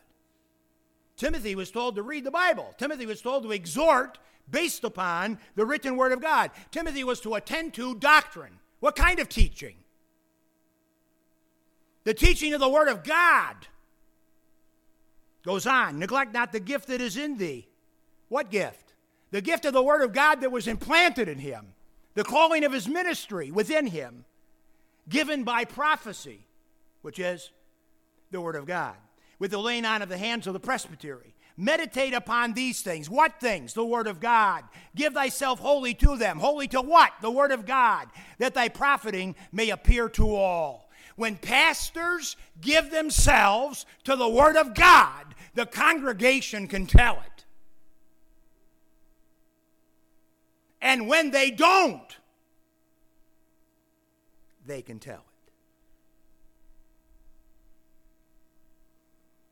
Timothy 1.19 1.55
was 1.55 1.71
told 1.71 1.97
to 1.97 2.03
read 2.03 2.25
the 2.25 2.31
Bible. 2.31 2.75
Timothy 2.79 3.05
was 3.05 3.21
told 3.21 3.43
to 3.43 3.53
exhort 3.53 4.19
based 4.51 4.85
upon 4.85 5.39
the 5.57 5.67
written 5.67 5.99
Word 5.99 6.13
of 6.13 6.23
God. 6.23 6.53
Timothy 6.71 7.05
was 7.05 7.21
to 7.21 7.35
attend 7.35 7.75
to 7.75 7.95
doctrine. 7.95 8.61
What 8.81 8.97
kind 8.97 9.21
of 9.21 9.29
teaching? 9.29 9.75
The 12.05 12.15
teaching 12.15 12.55
of 12.55 12.61
the 12.61 12.69
Word 12.71 12.89
of 12.89 13.05
God. 13.05 13.57
Goes 15.45 15.67
on, 15.67 15.99
neglect 15.99 16.35
not 16.35 16.53
the 16.53 16.61
gift 16.61 16.89
that 16.89 17.01
is 17.01 17.17
in 17.17 17.39
thee. 17.39 17.69
What 18.29 18.51
gift? 18.51 18.95
The 19.31 19.41
gift 19.41 19.65
of 19.65 19.73
the 19.73 19.83
Word 19.83 20.03
of 20.03 20.13
God 20.13 20.41
that 20.41 20.53
was 20.53 20.67
implanted 20.67 21.29
in 21.29 21.39
him, 21.39 21.75
the 22.15 22.25
calling 22.25 22.65
of 22.65 22.73
his 22.73 22.89
ministry 22.89 23.51
within 23.51 23.87
him, 23.87 24.25
given 25.09 25.45
by 25.45 25.65
prophecy, 25.65 26.47
which 27.03 27.19
is 27.19 27.51
the 28.31 28.41
Word 28.41 28.57
of 28.57 28.67
God, 28.67 28.97
with 29.39 29.51
the 29.51 29.59
laying 29.59 29.85
on 29.85 30.03
of 30.03 30.09
the 30.09 30.19
hands 30.19 30.47
of 30.47 30.53
the 30.53 30.61
presbytery. 30.61 31.35
Meditate 31.57 32.15
upon 32.15 32.53
these 32.53 32.83
things. 32.83 33.11
What 33.11 33.41
things? 33.41 33.75
The 33.75 33.85
Word 33.85 34.07
of 34.07 34.21
God. 34.21 34.63
Give 34.95 35.13
thyself 35.13 35.59
wholly 35.59 35.93
to 35.95 36.17
them. 36.17 36.39
Wholly 36.39 36.69
to 36.69 36.81
what? 36.81 37.13
The 37.21 37.33
Word 37.33 37.51
of 37.51 37.67
God, 37.67 38.09
that 38.39 38.55
thy 38.55 38.69
profiting 38.69 39.35
may 39.51 39.71
appear 39.71 40.09
to 40.11 40.37
all. 40.37 40.88
When 41.19 41.35
pastors 41.35 42.37
give 42.61 42.93
themselves 42.93 43.85
to 44.05 44.15
the 44.15 44.29
Word 44.29 44.57
of 44.57 44.73
God, 44.73 45.35
the 45.53 45.67
congregation 45.67 46.69
can 46.69 46.87
tell 46.87 47.17
it. 47.17 47.45
And 50.81 51.09
when 51.09 51.33
they 51.33 51.51
don't, 51.51 52.17
they 54.65 54.81
can 54.81 55.01
tell 55.01 55.25
it. 55.27 55.53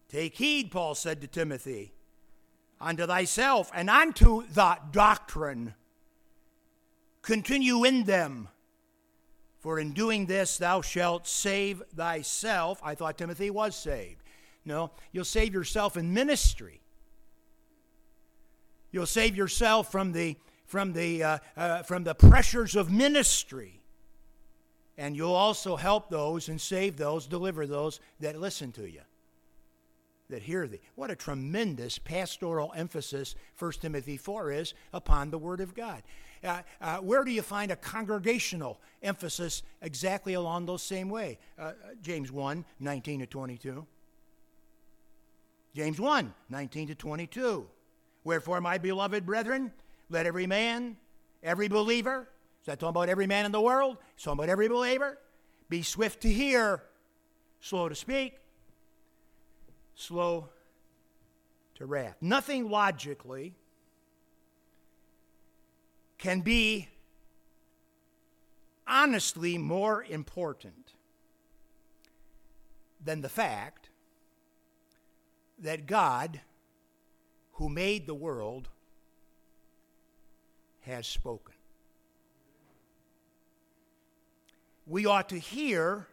Take 0.09 0.37
heed, 0.37 0.71
Paul 0.71 0.95
said 0.95 1.21
to 1.23 1.27
Timothy, 1.27 1.95
unto 2.81 3.09
thyself 3.09 3.73
and 3.75 3.91
unto 3.91 4.47
the 4.47 4.79
doctrine. 4.93 5.75
Continue 7.23 7.83
in 7.83 8.05
them 8.05 8.51
for 9.67 9.81
in 9.81 9.91
doing 9.91 10.27
this, 10.27 10.59
thou 10.59 10.81
shalt 10.81 11.27
save 11.27 11.83
thyself. 11.93 12.79
I 12.85 12.95
thought 12.95 13.19
Timothy 13.19 13.51
was 13.51 13.75
saved. 13.75 14.23
No, 14.65 14.93
you'll 15.11 15.25
save 15.25 15.53
yourself 15.53 15.97
in 15.97 16.15
ministry. 16.15 16.81
You'll 18.93 19.07
save 19.07 19.35
yourself 19.35 19.91
from 19.91 20.13
the, 20.13 20.37
from 20.67 20.93
the, 20.93 21.25
uh, 21.25 21.39
uh, 21.57 21.83
from 21.83 22.05
the 22.05 22.15
pressures 22.15 22.77
of 22.77 22.93
ministry. 22.93 23.81
And 24.97 25.17
you'll 25.17 25.33
also 25.33 25.75
help 25.75 26.11
those 26.11 26.49
and 26.49 26.61
save 26.61 26.97
those, 26.97 27.27
deliver 27.27 27.67
those 27.67 27.99
that 28.21 28.41
listen 28.41 28.71
to 28.71 28.89
you, 28.89 29.01
that 30.31 30.43
hear 30.43 30.69
thee. 30.69 30.79
What 30.95 31.11
a 31.11 31.17
tremendous 31.17 31.99
pastoral 31.99 32.73
emphasis 32.77 33.35
1 33.59 33.73
Timothy 33.81 34.17
4 34.17 34.53
is 34.53 34.75
upon 34.93 35.33
the 35.33 35.39
Word 35.39 35.61
of 35.61 35.75
God. 35.75 36.05
Uh, 36.47 36.63
uh, 36.81 36.99
where 36.99 37.25
do 37.25 37.31
you 37.31 37.43
find 37.43 37.71
a 37.73 37.77
congregational 37.77 38.81
emphasis 39.03 39.63
exactly 39.83 40.35
along 40.35 40.67
those 40.67 40.83
same 40.83 41.09
way? 41.09 41.39
Uh, 41.59 41.73
James 42.03 42.31
1, 42.31 42.65
19 42.81 43.21
to 43.21 43.27
22. 43.27 43.87
James 45.75 46.01
1, 46.01 46.33
19 46.49 46.89
to 46.89 46.95
22. 46.95 47.67
Wherefore, 48.25 48.61
my 48.61 48.79
beloved 48.79 49.27
brethren, 49.27 49.73
let 50.09 50.27
every 50.27 50.47
man, 50.47 50.97
every 51.43 51.69
believer, 51.69 52.29
is 52.63 52.67
that 52.67 52.81
talking 52.81 52.91
about 52.91 53.09
every 53.09 53.27
man 53.27 53.45
in 53.45 53.53
the 53.53 53.61
world? 53.61 53.99
It's 54.15 54.25
talking 54.25 54.39
about 54.39 54.49
every 54.49 54.69
believer. 54.69 55.19
Be 55.69 55.83
swift 55.83 56.23
to 56.23 56.29
hear, 56.29 56.83
slow 57.61 57.89
to 57.89 57.95
speak, 57.95 58.39
slow 59.95 60.49
to 61.75 61.87
wrath. 61.87 62.17
Nothing 62.21 62.71
logically 62.71 63.55
can 66.19 66.41
be 66.41 66.89
honestly 68.87 69.59
more 69.59 70.05
important 70.05 70.93
than 73.03 73.21
the 73.21 73.29
fact 73.29 73.91
that 75.59 75.87
God, 75.87 76.41
who 77.53 77.69
made 77.69 78.07
the 78.07 78.15
world, 78.15 78.69
has 80.81 81.07
spoken. 81.07 81.55
We 84.87 85.05
ought 85.05 85.29
to 85.31 85.39
hear 85.39 86.07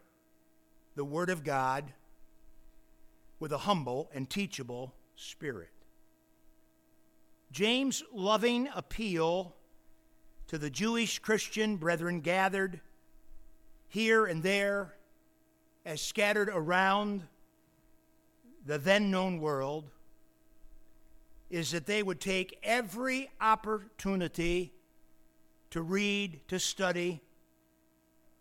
the 0.95 1.05
Word 1.05 1.29
of 1.29 1.43
God 1.43 1.93
with 3.39 3.51
a 3.51 3.59
humble 3.59 4.09
and 4.13 4.29
teachable 4.29 4.95
spirit. 5.15 5.69
James' 7.51 8.03
loving 8.11 8.67
appeal 8.73 9.55
to 10.47 10.57
the 10.57 10.69
Jewish 10.69 11.19
Christian 11.19 11.77
brethren 11.77 12.21
gathered 12.21 12.81
here 13.87 14.25
and 14.25 14.43
there 14.43 14.95
as 15.85 16.01
scattered 16.01 16.49
around 16.49 17.23
the 18.65 18.77
then 18.77 19.11
known 19.11 19.39
world 19.39 19.89
is 21.49 21.71
that 21.71 21.85
they 21.85 22.01
would 22.01 22.19
take 22.19 22.57
every 22.63 23.29
opportunity 23.39 24.71
to 25.69 25.81
read, 25.81 26.39
to 26.47 26.59
study, 26.59 27.21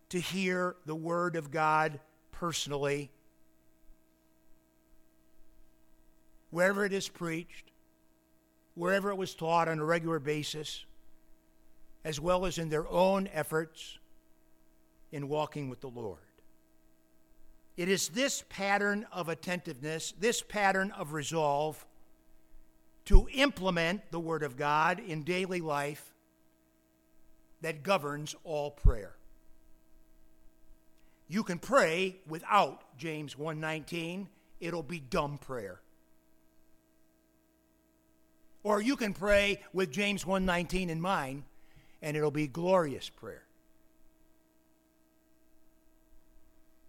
to 0.08 0.18
hear 0.18 0.76
the 0.86 0.94
Word 0.94 1.36
of 1.36 1.50
God 1.50 2.00
personally, 2.30 3.10
wherever 6.50 6.84
it 6.84 6.92
is 6.92 7.08
preached, 7.08 7.70
wherever 8.74 9.10
it 9.10 9.16
was 9.16 9.34
taught 9.34 9.68
on 9.68 9.78
a 9.78 9.84
regular 9.84 10.18
basis 10.18 10.84
as 12.04 12.20
well 12.20 12.46
as 12.46 12.58
in 12.58 12.68
their 12.68 12.88
own 12.88 13.28
efforts 13.32 13.98
in 15.12 15.28
walking 15.28 15.68
with 15.68 15.80
the 15.80 15.88
Lord. 15.88 16.18
It 17.76 17.88
is 17.88 18.08
this 18.08 18.44
pattern 18.48 19.06
of 19.12 19.28
attentiveness, 19.28 20.12
this 20.18 20.42
pattern 20.42 20.90
of 20.92 21.12
resolve 21.12 21.86
to 23.06 23.28
implement 23.32 24.10
the 24.10 24.20
Word 24.20 24.42
of 24.42 24.56
God 24.56 25.00
in 25.00 25.22
daily 25.22 25.60
life 25.60 26.12
that 27.60 27.82
governs 27.82 28.34
all 28.44 28.70
prayer. 28.70 29.14
You 31.28 31.44
can 31.44 31.58
pray 31.58 32.20
without 32.26 32.96
James 32.98 33.36
1:19, 33.36 34.28
it'll 34.60 34.82
be 34.82 35.00
dumb 35.00 35.38
prayer. 35.38 35.80
Or 38.62 38.80
you 38.80 38.96
can 38.96 39.14
pray 39.14 39.62
with 39.72 39.90
James 39.90 40.24
1:19 40.24 40.90
in 40.90 41.00
mind 41.00 41.44
and 42.02 42.16
it'll 42.16 42.30
be 42.30 42.48
glorious 42.48 43.08
prayer. 43.08 43.44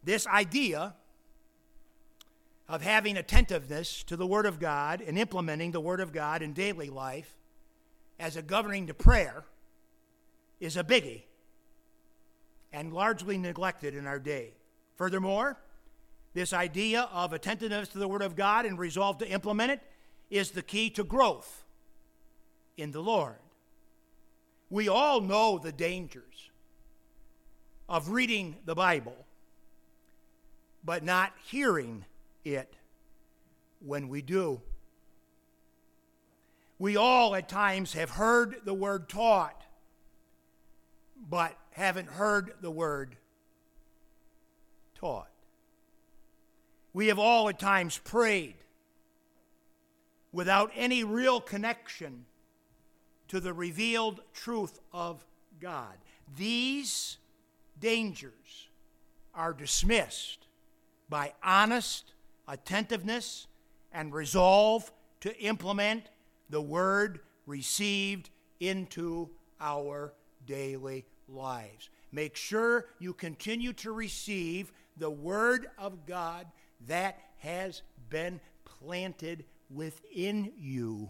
This 0.04 0.28
idea 0.28 0.96
of 2.68 2.82
having 2.82 3.16
attentiveness 3.16 4.04
to 4.04 4.18
the 4.18 4.28
Word 4.28 4.46
of 4.46 4.60
God 4.60 5.02
and 5.02 5.18
implementing 5.18 5.72
the 5.72 5.80
Word 5.80 6.00
of 6.00 6.12
God 6.12 6.42
in 6.42 6.54
daily 6.54 6.90
life 6.90 7.38
as 8.20 8.36
a 8.36 8.42
governing 8.42 8.88
to 8.88 8.94
prayer 8.94 9.46
is 10.60 10.76
a 10.76 10.84
biggie 10.84 11.24
and 12.72 12.92
largely 12.92 13.38
neglected 13.38 13.96
in 13.96 14.08
our 14.08 14.20
day. 14.20 14.54
Furthermore, 14.96 15.58
this 16.34 16.52
idea 16.52 17.08
of 17.14 17.32
attentiveness 17.32 17.90
to 17.90 18.00
the 18.00 18.08
Word 18.08 18.24
of 18.24 18.36
God 18.36 18.66
and 18.66 18.80
resolve 18.80 19.20
to 19.20 19.30
implement 19.30 19.72
it 19.72 19.82
is 20.30 20.52
the 20.52 20.64
key 20.64 20.90
to 20.92 21.04
growth 21.04 21.64
in 22.76 22.92
the 22.92 23.02
Lord. 23.02 23.43
We 24.70 24.88
all 24.90 25.22
know 25.22 25.58
the 25.58 25.72
dangers 25.72 26.50
of 27.88 28.10
reading 28.10 28.56
the 28.66 28.76
Bible 28.76 29.24
but 30.84 31.04
not 31.04 31.34
hearing 31.46 32.06
it 32.44 32.74
when 33.80 34.10
we 34.10 34.22
do. 34.22 34.62
We 36.78 36.98
all 36.98 37.36
at 37.36 37.48
times 37.48 37.94
have 37.94 38.12
heard 38.12 38.62
the 38.66 38.74
word 38.74 39.08
taught, 39.08 39.64
but 41.30 41.58
haven't 41.72 42.10
heard 42.10 42.54
the 42.62 42.72
word 42.72 43.16
taught. 44.96 45.30
We 46.92 47.08
have 47.08 47.20
all 47.20 47.48
at 47.48 47.60
times 47.60 47.98
prayed 47.98 48.56
without 50.32 50.72
any 50.76 51.04
real 51.04 51.40
connection 51.40 52.26
to 53.34 53.40
the 53.40 53.52
revealed 53.52 54.22
truth 54.32 54.80
of 54.92 55.26
God. 55.60 55.96
These 56.38 57.18
dangers 57.80 58.70
are 59.34 59.54
dismissed 59.54 60.46
by 61.10 61.34
honest 61.44 62.14
attentiveness 62.48 63.48
and 63.92 64.14
resolve 64.14 64.92
to 65.22 65.36
implement 65.40 66.04
the 66.52 66.62
word 66.62 67.22
received 67.48 68.30
into 68.60 69.32
our 69.60 70.14
daily 70.46 71.04
lives. 71.28 71.90
Make 72.12 72.36
sure 72.36 72.86
you 73.00 73.14
continue 73.14 73.74
to 73.74 73.94
receive 73.94 74.72
the 74.96 75.10
word 75.10 75.72
of 75.80 76.06
God 76.06 76.46
that 76.86 77.20
has 77.40 77.82
been 78.12 78.40
planted 78.64 79.44
within 79.72 80.52
you. 80.56 81.10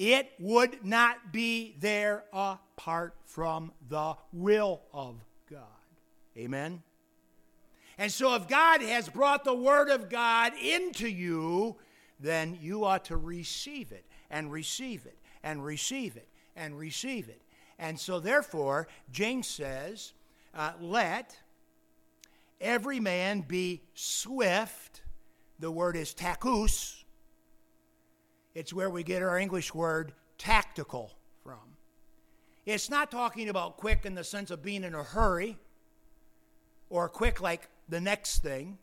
It 0.00 0.32
would 0.38 0.82
not 0.82 1.30
be 1.30 1.76
there 1.78 2.24
apart 2.32 3.16
from 3.26 3.70
the 3.86 4.14
will 4.32 4.80
of 4.94 5.16
God. 5.50 5.60
Amen. 6.38 6.82
And 7.98 8.10
so, 8.10 8.34
if 8.34 8.48
God 8.48 8.80
has 8.80 9.10
brought 9.10 9.44
the 9.44 9.54
Word 9.54 9.90
of 9.90 10.08
God 10.08 10.54
into 10.56 11.06
you, 11.06 11.76
then 12.18 12.58
you 12.62 12.82
ought 12.86 13.04
to 13.04 13.18
receive 13.18 13.92
it 13.92 14.06
and 14.30 14.50
receive 14.50 15.04
it 15.04 15.18
and 15.42 15.62
receive 15.62 16.16
it 16.16 16.28
and 16.56 16.78
receive 16.78 17.28
it. 17.28 17.42
And 17.78 18.00
so, 18.00 18.20
therefore, 18.20 18.88
James 19.12 19.48
says, 19.48 20.14
uh, 20.54 20.72
let 20.80 21.36
every 22.58 23.00
man 23.00 23.42
be 23.42 23.82
swift. 23.92 25.02
The 25.58 25.70
word 25.70 25.94
is 25.94 26.14
tachus. 26.14 26.99
It's 28.54 28.72
where 28.72 28.90
we 28.90 29.02
get 29.02 29.22
our 29.22 29.38
English 29.38 29.74
word 29.74 30.12
tactical 30.38 31.12
from. 31.42 31.58
It's 32.66 32.90
not 32.90 33.10
talking 33.10 33.48
about 33.48 33.76
quick 33.76 34.04
in 34.04 34.14
the 34.14 34.24
sense 34.24 34.50
of 34.50 34.62
being 34.62 34.84
in 34.84 34.94
a 34.94 35.02
hurry 35.02 35.56
or 36.88 37.08
quick 37.08 37.40
like 37.40 37.68
the 37.88 38.00
next 38.00 38.42
thing. 38.42 38.78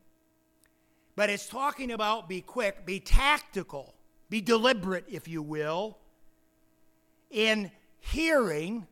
But 1.15 1.29
it's 1.29 1.47
talking 1.47 1.91
about 1.91 2.29
be 2.29 2.41
quick, 2.41 2.85
be 2.85 2.99
tactical, 2.99 3.95
be 4.29 4.39
deliberate, 4.39 5.05
if 5.09 5.27
you 5.27 5.41
will, 5.41 5.97
in 7.31 7.71
hearing, 7.99 8.87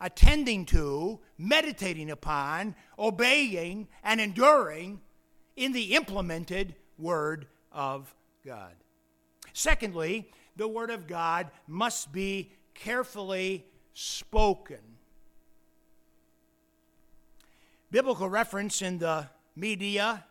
attending 0.00 0.66
to, 0.66 1.18
meditating 1.38 2.10
upon, 2.10 2.74
obeying, 2.98 3.88
and 4.04 4.20
enduring 4.20 5.00
in 5.56 5.72
the 5.72 5.94
implemented 5.94 6.74
Word 6.98 7.46
of 7.72 8.14
God. 8.44 8.74
Secondly, 9.52 10.30
the 10.56 10.68
Word 10.68 10.90
of 10.90 11.06
God 11.06 11.50
must 11.66 12.12
be 12.12 12.52
carefully 12.74 13.64
spoken. 13.94 14.78
Biblical 17.90 18.28
reference 18.28 18.82
in 18.82 18.98
the 18.98 19.28
media 19.56 20.24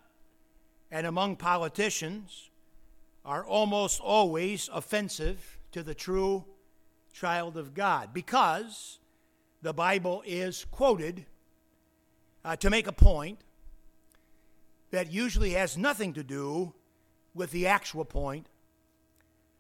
and 0.92 1.08
among 1.08 1.36
politicians 1.36 2.50
are 3.26 3.44
almost 3.46 4.00
always 4.00 4.70
offensive 4.72 5.58
to 5.72 5.84
the 5.84 5.94
true 5.94 6.46
child 7.12 7.58
of 7.58 7.74
God 7.74 8.14
because 8.14 9.00
the 9.62 9.74
Bible 9.74 10.24
is 10.26 10.66
quoted 10.72 11.26
uh, 12.46 12.56
to 12.58 12.70
make 12.70 12.88
a 12.88 12.94
point 12.94 13.40
that 14.92 15.12
usually 15.12 15.52
has 15.52 15.78
nothing 15.78 16.14
to 16.14 16.24
do 16.24 16.74
with 17.34 17.52
the 17.52 17.68
actual 17.68 18.06
point 18.06 18.48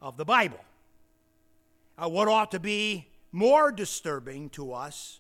of 0.02 0.18
the 0.18 0.26
Bible. 0.26 0.60
Uh, 1.98 2.10
what 2.10 2.28
ought 2.28 2.52
to 2.52 2.60
be 2.60 3.08
more 3.32 3.72
disturbing 3.72 4.50
to 4.52 4.72
us 4.74 5.20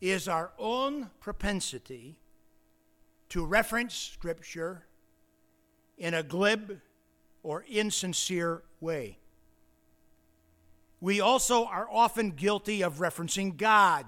is 0.00 0.28
our 0.28 0.50
own 0.58 1.10
propensity 1.20 2.18
to 3.28 3.44
reference 3.44 3.94
Scripture 3.94 4.84
in 5.98 6.14
a 6.14 6.22
glib 6.22 6.80
or 7.42 7.64
insincere 7.68 8.62
way. 8.80 9.18
We 11.00 11.20
also 11.20 11.64
are 11.64 11.88
often 11.90 12.30
guilty 12.32 12.82
of 12.82 12.98
referencing 12.98 13.56
God 13.56 14.06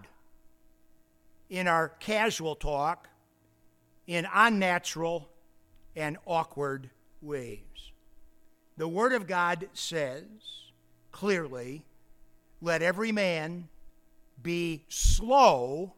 in 1.49 1.69
our 1.69 1.88
casual 1.88 2.55
talk 2.55 3.09
in 4.07 4.27
unnatural 4.33 5.29
and 5.95 6.17
awkward 6.27 6.91
ways. 7.21 7.91
The 8.77 8.89
Word 8.89 9.13
of 9.13 9.27
God 9.27 9.69
says 9.73 10.25
clearly, 11.13 11.85
let 12.61 12.83
every 12.83 13.13
man 13.13 13.69
be 14.43 14.85
slow 14.89 15.95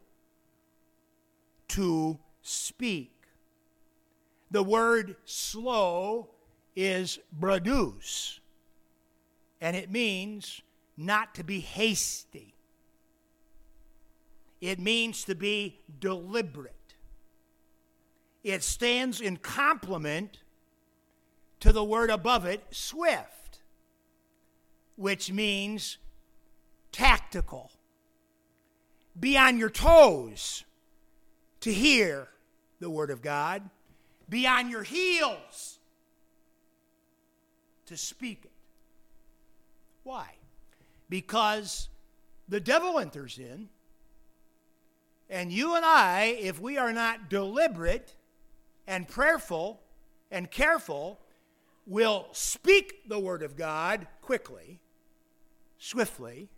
to 1.69 2.19
speak. 2.41 3.11
The 4.51 4.63
word 4.63 5.15
slow 5.25 6.29
is 6.75 7.19
bradus, 7.37 8.39
and 9.59 9.75
it 9.75 9.89
means 9.89 10.61
not 10.95 11.35
to 11.35 11.43
be 11.43 11.59
hasty. 11.59 12.53
It 14.61 14.79
means 14.79 15.23
to 15.25 15.35
be 15.35 15.79
deliberate. 15.99 16.73
It 18.43 18.63
stands 18.63 19.21
in 19.21 19.37
complement 19.37 20.39
to 21.65 21.73
the 21.73 21.83
word 21.83 22.11
above 22.11 22.45
it, 22.45 22.63
swift, 22.69 23.59
which 24.95 25.31
means 25.31 25.97
tactical 26.91 27.71
be 29.19 29.35
on 29.35 29.57
your 29.57 29.71
toes 29.71 30.63
to 31.61 31.73
hear 31.73 32.27
the 32.79 32.89
Word 32.89 33.09
of 33.09 33.23
God, 33.23 33.67
be 34.29 34.45
on 34.45 34.69
your 34.69 34.83
heels 34.83 35.79
to 37.87 37.97
speak 37.97 38.41
it. 38.43 38.51
Why? 40.03 40.35
Because 41.09 41.89
the 42.47 42.59
devil 42.59 42.99
enters 42.99 43.39
in, 43.39 43.69
and 45.31 45.51
you 45.51 45.75
and 45.75 45.83
I, 45.83 46.37
if 46.39 46.61
we 46.61 46.77
are 46.77 46.93
not 46.93 47.27
deliberate 47.27 48.13
and 48.85 49.07
prayerful 49.07 49.81
and 50.29 50.51
careful, 50.51 51.19
will 51.85 52.27
speak 52.31 53.07
the 53.07 53.19
Word 53.19 53.43
of 53.43 53.55
God 53.55 54.07
quickly, 54.21 54.79
swiftly, 55.77 56.49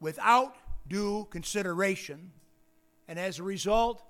without 0.00 0.56
due 0.88 1.26
consideration, 1.30 2.32
and 3.06 3.18
as 3.18 3.38
a 3.38 3.42
result, 3.42 4.02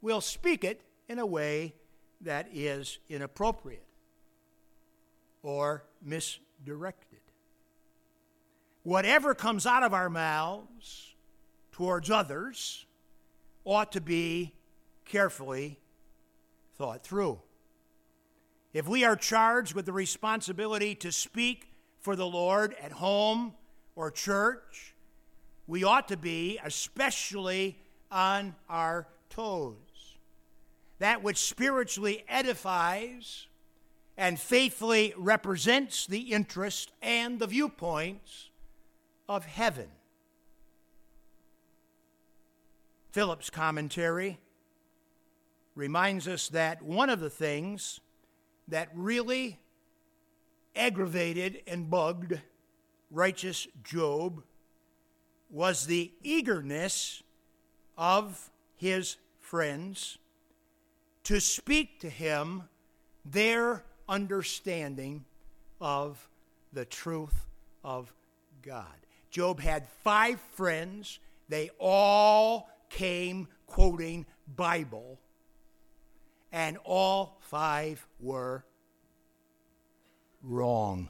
we'll 0.00 0.20
speak 0.20 0.64
it 0.64 0.82
in 1.08 1.18
a 1.18 1.26
way 1.26 1.74
that 2.20 2.48
is 2.52 2.98
inappropriate 3.08 3.86
or 5.42 5.84
misdirected. 6.02 7.20
Whatever 8.82 9.34
comes 9.34 9.66
out 9.66 9.82
of 9.82 9.92
our 9.92 10.08
mouths 10.10 11.14
towards 11.72 12.10
others 12.10 12.86
ought 13.64 13.92
to 13.92 14.00
be 14.00 14.54
carefully 15.04 15.78
thought 16.76 17.02
through. 17.02 17.40
If 18.72 18.86
we 18.86 19.04
are 19.04 19.16
charged 19.16 19.74
with 19.74 19.86
the 19.86 19.92
responsibility 19.92 20.94
to 20.96 21.10
speak 21.10 21.72
for 21.98 22.14
the 22.14 22.26
Lord 22.26 22.74
at 22.80 22.92
home 22.92 23.54
or 23.96 24.10
church, 24.10 24.94
we 25.66 25.84
ought 25.84 26.08
to 26.08 26.16
be 26.16 26.58
especially 26.62 27.78
on 28.10 28.54
our 28.68 29.08
toes. 29.28 29.76
that 31.00 31.22
which 31.22 31.38
spiritually 31.38 32.24
edifies 32.28 33.46
and 34.16 34.38
faithfully 34.38 35.14
represents 35.16 36.06
the 36.06 36.32
interest 36.32 36.92
and 37.00 37.38
the 37.38 37.46
viewpoints 37.46 38.50
of 39.28 39.46
heaven. 39.46 39.88
Phillips' 43.12 43.48
commentary 43.48 44.38
reminds 45.74 46.28
us 46.28 46.48
that 46.50 46.82
one 46.82 47.08
of 47.08 47.18
the 47.18 47.30
things 47.30 48.00
that 48.70 48.88
really 48.94 49.58
aggravated 50.74 51.62
and 51.66 51.90
bugged 51.90 52.40
righteous 53.10 53.66
Job 53.84 54.42
was 55.50 55.86
the 55.86 56.12
eagerness 56.22 57.22
of 57.98 58.50
his 58.76 59.16
friends 59.40 60.18
to 61.24 61.40
speak 61.40 62.00
to 62.00 62.08
him 62.08 62.62
their 63.24 63.84
understanding 64.08 65.24
of 65.80 66.28
the 66.72 66.84
truth 66.84 67.46
of 67.84 68.12
God. 68.62 68.86
Job 69.30 69.60
had 69.60 69.88
five 70.02 70.40
friends, 70.40 71.18
they 71.48 71.70
all 71.78 72.68
came 72.88 73.48
quoting 73.66 74.26
Bible, 74.56 75.18
and 76.52 76.78
all 76.84 77.38
five 77.40 78.06
were 78.18 78.64
wrong. 80.42 81.08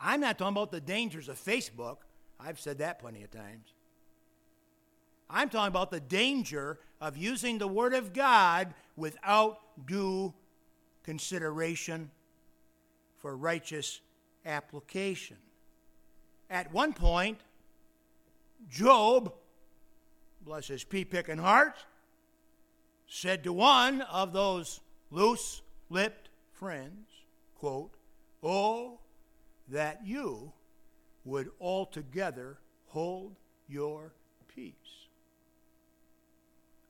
I'm 0.00 0.20
not 0.20 0.38
talking 0.38 0.54
about 0.54 0.70
the 0.70 0.80
dangers 0.80 1.28
of 1.28 1.36
Facebook. 1.42 1.98
I've 2.38 2.60
said 2.60 2.78
that 2.78 2.98
plenty 2.98 3.22
of 3.22 3.30
times. 3.30 3.72
I'm 5.28 5.48
talking 5.48 5.68
about 5.68 5.90
the 5.90 6.00
danger 6.00 6.78
of 7.00 7.16
using 7.16 7.58
the 7.58 7.66
Word 7.66 7.94
of 7.94 8.12
God 8.12 8.74
without 8.94 9.58
due 9.86 10.32
consideration 11.02 12.10
for 13.16 13.36
righteous 13.36 14.00
application. 14.44 15.36
At 16.48 16.72
one 16.72 16.92
point, 16.92 17.40
Job, 18.70 19.32
bless 20.46 20.68
his 20.68 20.84
pea 20.84 21.04
picking 21.04 21.38
heart, 21.38 21.74
said 23.08 23.42
to 23.42 23.52
one 23.52 24.00
of 24.02 24.32
those 24.32 24.80
loose 25.10 25.60
lipped 25.90 26.28
friends, 26.52 27.08
quote, 27.56 27.94
Oh, 28.44 29.00
that 29.68 30.06
you 30.06 30.52
would 31.24 31.50
altogether 31.60 32.58
hold 32.86 33.34
your 33.68 34.12
peace. 34.46 34.74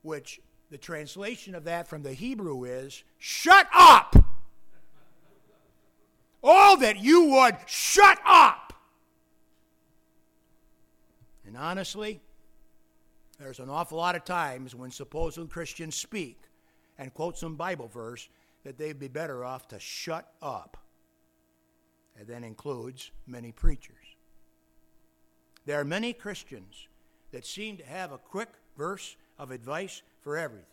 Which 0.03 0.39
the 0.71 0.77
translation 0.77 1.55
of 1.55 1.65
that 1.65 1.89
from 1.89 2.03
the 2.03 2.13
Hebrew 2.13 2.65
is, 2.65 3.05
Shut 3.17 3.67
up! 3.75 4.15
Oh, 6.43 6.77
that 6.81 6.99
you 6.99 7.25
would 7.31 7.57
shut 7.67 8.19
up! 8.27 8.75
And 11.47 11.57
honestly, 11.57 12.21
there's 13.39 13.59
an 13.59 13.69
awful 13.69 13.99
lot 13.99 14.17
of 14.17 14.25
times 14.25 14.75
when 14.75 14.91
supposed 14.91 15.51
Christians 15.51 15.95
speak 15.95 16.41
and 16.99 17.13
quote 17.13 17.37
some 17.37 17.57
Bible 17.57 17.89
verse 17.89 18.29
that 18.65 18.79
they'd 18.79 18.99
be 18.99 19.09
better 19.09 19.45
off 19.45 19.69
to 19.69 19.79
shut 19.79 20.33
up. 20.41 20.77
And 22.19 22.27
that 22.29 22.43
includes 22.43 23.11
many 23.27 23.53
preachers. 23.53 23.95
There 25.67 25.79
are 25.79 25.85
many 25.85 26.13
Christians 26.13 26.89
that 27.33 27.45
seem 27.45 27.77
to 27.77 27.85
have 27.85 28.13
a 28.13 28.19
quick 28.19 28.49
verse 28.77 29.17
of 29.39 29.51
advice 29.51 30.03
for 30.23 30.39
everything. 30.39 30.65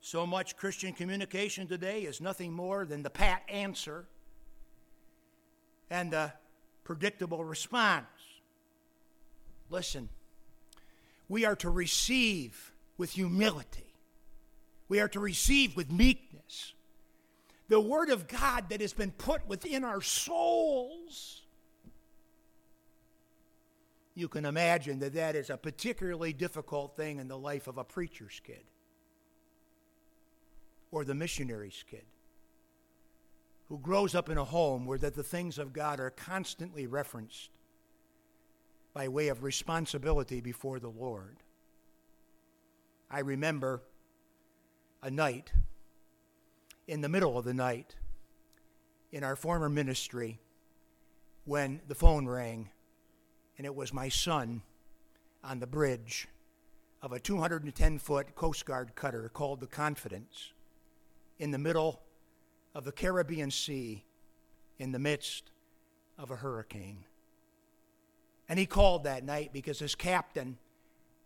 So 0.00 0.26
much 0.26 0.56
Christian 0.56 0.92
communication 0.92 1.66
today 1.66 2.02
is 2.02 2.20
nothing 2.20 2.52
more 2.52 2.84
than 2.84 3.02
the 3.02 3.10
pat 3.10 3.42
answer 3.48 4.06
and 5.90 6.10
the 6.10 6.32
predictable 6.84 7.44
response. 7.44 8.06
Listen, 9.70 10.08
we 11.28 11.44
are 11.44 11.56
to 11.56 11.70
receive 11.70 12.72
with 12.96 13.12
humility, 13.12 13.94
we 14.88 15.00
are 15.00 15.08
to 15.08 15.20
receive 15.20 15.76
with 15.76 15.90
meekness. 15.90 16.74
The 17.68 17.80
Word 17.80 18.10
of 18.10 18.28
God 18.28 18.68
that 18.68 18.82
has 18.82 18.92
been 18.92 19.10
put 19.10 19.48
within 19.48 19.84
our 19.84 20.02
souls. 20.02 21.40
You 24.14 24.28
can 24.28 24.44
imagine 24.44 25.00
that 25.00 25.14
that 25.14 25.34
is 25.34 25.48
a 25.48 25.56
particularly 25.56 26.32
difficult 26.32 26.94
thing 26.94 27.18
in 27.18 27.26
the 27.26 27.38
life 27.38 27.66
of 27.66 27.78
a 27.78 27.84
preacher's 27.84 28.40
kid 28.44 28.62
or 30.92 31.04
the 31.04 31.14
missionary's 31.14 31.82
kid 31.90 32.04
who 33.68 33.78
grows 33.78 34.14
up 34.14 34.28
in 34.28 34.38
a 34.38 34.44
home 34.44 34.86
where 34.86 34.98
that 34.98 35.14
the 35.14 35.22
things 35.22 35.58
of 35.58 35.72
God 35.72 35.98
are 35.98 36.10
constantly 36.10 36.86
referenced 36.86 37.50
by 38.94 39.08
way 39.08 39.28
of 39.28 39.42
responsibility 39.42 40.40
before 40.40 40.78
the 40.78 40.88
Lord. 40.88 41.36
I 43.10 43.18
remember 43.20 43.82
a 45.02 45.10
night, 45.10 45.52
in 46.86 47.00
the 47.00 47.08
middle 47.08 47.36
of 47.36 47.44
the 47.44 47.52
night, 47.52 47.96
in 49.12 49.24
our 49.24 49.36
former 49.36 49.68
ministry, 49.68 50.38
when 51.44 51.80
the 51.88 51.94
phone 51.94 52.26
rang, 52.26 52.70
and 53.58 53.66
it 53.66 53.74
was 53.74 53.92
my 53.92 54.08
son 54.08 54.62
on 55.42 55.58
the 55.58 55.66
bridge 55.66 56.28
of 57.02 57.12
a 57.12 57.20
210 57.20 57.98
foot 57.98 58.34
Coast 58.34 58.64
Guard 58.64 58.94
cutter 58.94 59.28
called 59.28 59.60
the 59.60 59.66
Confidence 59.66 60.52
in 61.38 61.50
the 61.50 61.58
middle 61.58 62.00
of 62.74 62.84
the 62.84 62.92
Caribbean 62.92 63.50
Sea 63.50 64.04
in 64.78 64.92
the 64.92 64.98
midst 64.98 65.50
of 66.16 66.30
a 66.30 66.36
hurricane. 66.36 67.04
And 68.48 68.58
he 68.58 68.66
called 68.66 69.04
that 69.04 69.24
night 69.24 69.50
because 69.52 69.78
his 69.78 69.94
captain, 69.94 70.58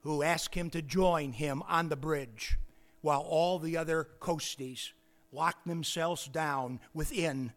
who 0.03 0.23
asked 0.23 0.55
him 0.55 0.71
to 0.71 0.83
join 0.83 1.33
him 1.33 1.63
on 1.69 1.89
the 1.89 1.97
bridge 1.97 2.59
while 3.01 3.21
all 3.21 3.59
the 3.59 3.77
other 3.77 4.09
coasties 4.21 4.93
locked 5.33 5.67
themselves 5.67 6.27
down 6.27 6.81
within 6.95 7.53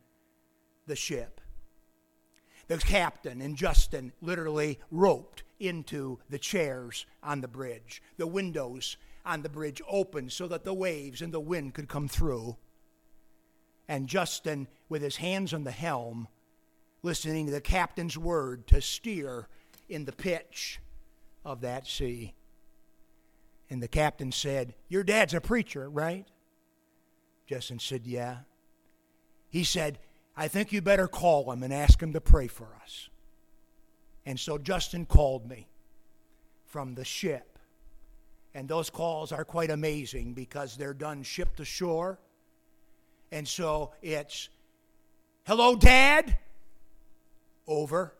the 0.87 0.95
ship. 0.95 1.41
The 2.67 2.77
captain 2.77 3.41
and 3.41 3.55
Justin 3.55 4.13
literally 4.21 4.79
roped 4.91 5.43
into 5.59 6.19
the 6.29 6.39
chairs 6.39 7.05
on 7.21 7.41
the 7.41 7.47
bridge. 7.47 8.01
The 8.17 8.27
windows 8.27 8.97
on 9.25 9.41
the 9.41 9.49
bridge 9.49 9.81
opened 9.87 10.31
so 10.31 10.47
that 10.47 10.63
the 10.63 10.73
waves 10.73 11.21
and 11.21 11.33
the 11.33 11.39
wind 11.39 11.73
could 11.73 11.87
come 11.87 12.07
through. 12.07 12.57
And 13.87 14.07
Justin, 14.07 14.67
with 14.89 15.01
his 15.01 15.17
hands 15.17 15.53
on 15.53 15.63
the 15.63 15.71
helm, 15.71 16.27
listening 17.03 17.47
to 17.47 17.51
the 17.51 17.61
captain's 17.61 18.17
word 18.17 18.67
to 18.67 18.81
steer 18.81 19.47
in 19.89 20.05
the 20.05 20.11
pitch 20.11 20.79
of 21.43 21.61
that 21.61 21.87
sea. 21.87 22.33
And 23.69 23.81
the 23.81 23.87
captain 23.87 24.31
said, 24.31 24.73
Your 24.89 25.03
dad's 25.03 25.33
a 25.33 25.41
preacher, 25.41 25.89
right? 25.89 26.27
Justin 27.47 27.79
said, 27.79 28.05
Yeah. 28.05 28.39
He 29.49 29.63
said, 29.63 29.99
I 30.35 30.47
think 30.47 30.71
you 30.71 30.81
better 30.81 31.07
call 31.07 31.51
him 31.51 31.63
and 31.63 31.73
ask 31.73 32.01
him 32.01 32.13
to 32.13 32.21
pray 32.21 32.47
for 32.47 32.67
us. 32.81 33.09
And 34.25 34.39
so 34.39 34.57
Justin 34.57 35.05
called 35.05 35.49
me 35.49 35.67
from 36.65 36.95
the 36.95 37.03
ship. 37.03 37.59
And 38.53 38.67
those 38.67 38.89
calls 38.89 39.31
are 39.31 39.45
quite 39.45 39.69
amazing 39.69 40.33
because 40.33 40.75
they're 40.75 40.93
done 40.93 41.23
ship 41.23 41.55
to 41.57 41.65
shore. 41.65 42.19
And 43.31 43.47
so 43.47 43.93
it's, 44.01 44.49
Hello, 45.45 45.75
Dad? 45.75 46.37
Over. 47.71 48.13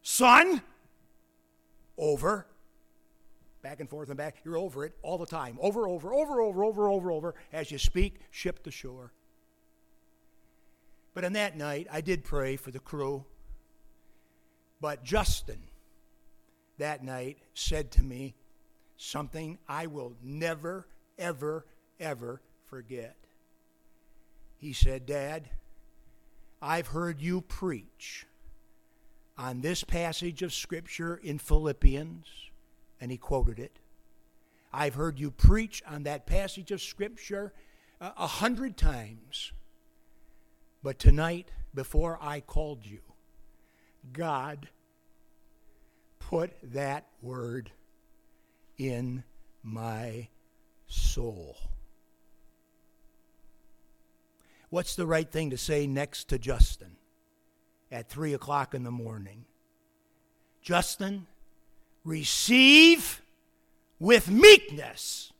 Son? 0.00 0.62
Over. 1.98 2.46
Back 3.62 3.80
and 3.80 3.90
forth 3.90 4.10
and 4.10 4.16
back. 4.16 4.36
You're 4.44 4.56
over 4.56 4.84
it 4.84 4.94
all 5.02 5.18
the 5.18 5.26
time. 5.26 5.58
Over, 5.60 5.88
over, 5.88 6.14
over, 6.14 6.40
over, 6.40 6.62
over, 6.62 6.88
over, 6.88 7.10
over, 7.10 7.34
as 7.52 7.72
you 7.72 7.78
speak, 7.78 8.20
ship 8.30 8.62
to 8.62 8.70
shore. 8.70 9.12
But 11.14 11.24
on 11.24 11.32
that 11.32 11.56
night, 11.56 11.88
I 11.90 12.00
did 12.00 12.22
pray 12.22 12.54
for 12.54 12.70
the 12.70 12.78
crew. 12.78 13.24
But 14.80 15.02
Justin, 15.02 15.64
that 16.78 17.02
night, 17.02 17.38
said 17.54 17.90
to 17.92 18.04
me 18.04 18.36
something 18.96 19.58
I 19.68 19.88
will 19.88 20.14
never, 20.22 20.86
ever, 21.18 21.66
ever 21.98 22.40
forget. 22.66 23.16
He 24.58 24.72
said, 24.72 25.06
Dad, 25.06 25.48
I've 26.64 26.86
heard 26.86 27.20
you 27.20 27.42
preach 27.42 28.26
on 29.36 29.60
this 29.60 29.84
passage 29.84 30.40
of 30.40 30.54
Scripture 30.54 31.20
in 31.22 31.38
Philippians, 31.38 32.24
and 32.98 33.10
he 33.10 33.18
quoted 33.18 33.58
it. 33.58 33.78
I've 34.72 34.94
heard 34.94 35.20
you 35.20 35.30
preach 35.30 35.82
on 35.86 36.04
that 36.04 36.24
passage 36.24 36.70
of 36.70 36.80
Scripture 36.80 37.52
uh, 38.00 38.12
a 38.16 38.26
hundred 38.26 38.78
times. 38.78 39.52
But 40.82 40.98
tonight, 40.98 41.50
before 41.74 42.18
I 42.22 42.40
called 42.40 42.86
you, 42.86 43.00
God 44.14 44.70
put 46.18 46.52
that 46.72 47.08
word 47.20 47.72
in 48.78 49.22
my 49.62 50.28
soul. 50.86 51.58
What's 54.74 54.96
the 54.96 55.06
right 55.06 55.30
thing 55.30 55.50
to 55.50 55.56
say 55.56 55.86
next 55.86 56.24
to 56.30 56.36
Justin 56.36 56.96
at 57.92 58.08
3 58.08 58.34
o'clock 58.34 58.74
in 58.74 58.82
the 58.82 58.90
morning? 58.90 59.44
Justin, 60.62 61.28
receive 62.02 63.22
with 64.00 64.28
meekness 64.28 65.32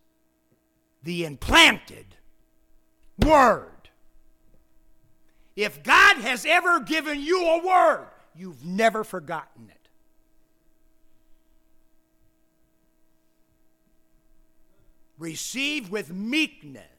the 1.03 1.25
implanted 1.25 2.15
word. 3.19 3.91
If 5.57 5.83
God 5.83 6.19
has 6.19 6.47
ever 6.47 6.79
given 6.79 7.21
you 7.21 7.45
a 7.45 7.67
word, 7.67 8.07
you've 8.37 8.65
never 8.65 9.03
forgotten 9.03 9.69
it. 9.69 9.89
Receive 15.19 15.91
with 15.91 16.13
meekness 16.13 16.94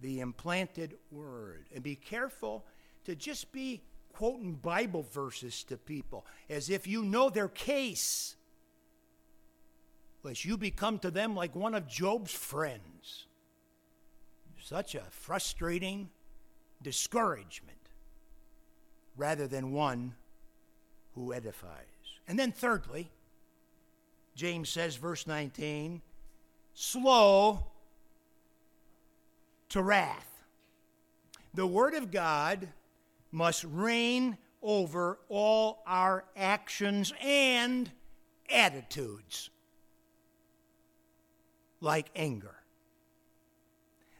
the 0.00 0.20
implanted 0.20 0.96
word. 1.10 1.66
And 1.74 1.82
be 1.82 1.96
careful 1.96 2.64
to 3.04 3.14
just 3.14 3.52
be 3.52 3.82
quoting 4.12 4.54
Bible 4.54 5.06
verses 5.12 5.62
to 5.64 5.76
people 5.76 6.26
as 6.48 6.70
if 6.70 6.86
you 6.86 7.02
know 7.02 7.30
their 7.30 7.48
case, 7.48 8.36
lest 10.22 10.44
you 10.44 10.56
become 10.56 10.98
to 10.98 11.10
them 11.10 11.34
like 11.34 11.54
one 11.54 11.74
of 11.74 11.88
Job's 11.88 12.32
friends. 12.32 13.26
Such 14.62 14.94
a 14.94 15.02
frustrating 15.10 16.10
discouragement 16.82 17.78
rather 19.16 19.46
than 19.46 19.72
one 19.72 20.14
who 21.14 21.32
edifies. 21.32 21.84
And 22.28 22.38
then, 22.38 22.52
thirdly, 22.52 23.10
James 24.36 24.68
says, 24.68 24.96
verse 24.96 25.26
19, 25.26 26.00
slow 26.74 27.66
to 29.70 29.82
wrath. 29.82 30.44
The 31.54 31.66
Word 31.66 31.94
of 31.94 32.10
God 32.10 32.68
must 33.32 33.64
reign 33.64 34.36
over 34.62 35.18
all 35.28 35.82
our 35.86 36.24
actions 36.36 37.12
and 37.22 37.90
attitudes, 38.50 39.50
like 41.80 42.10
anger. 42.14 42.54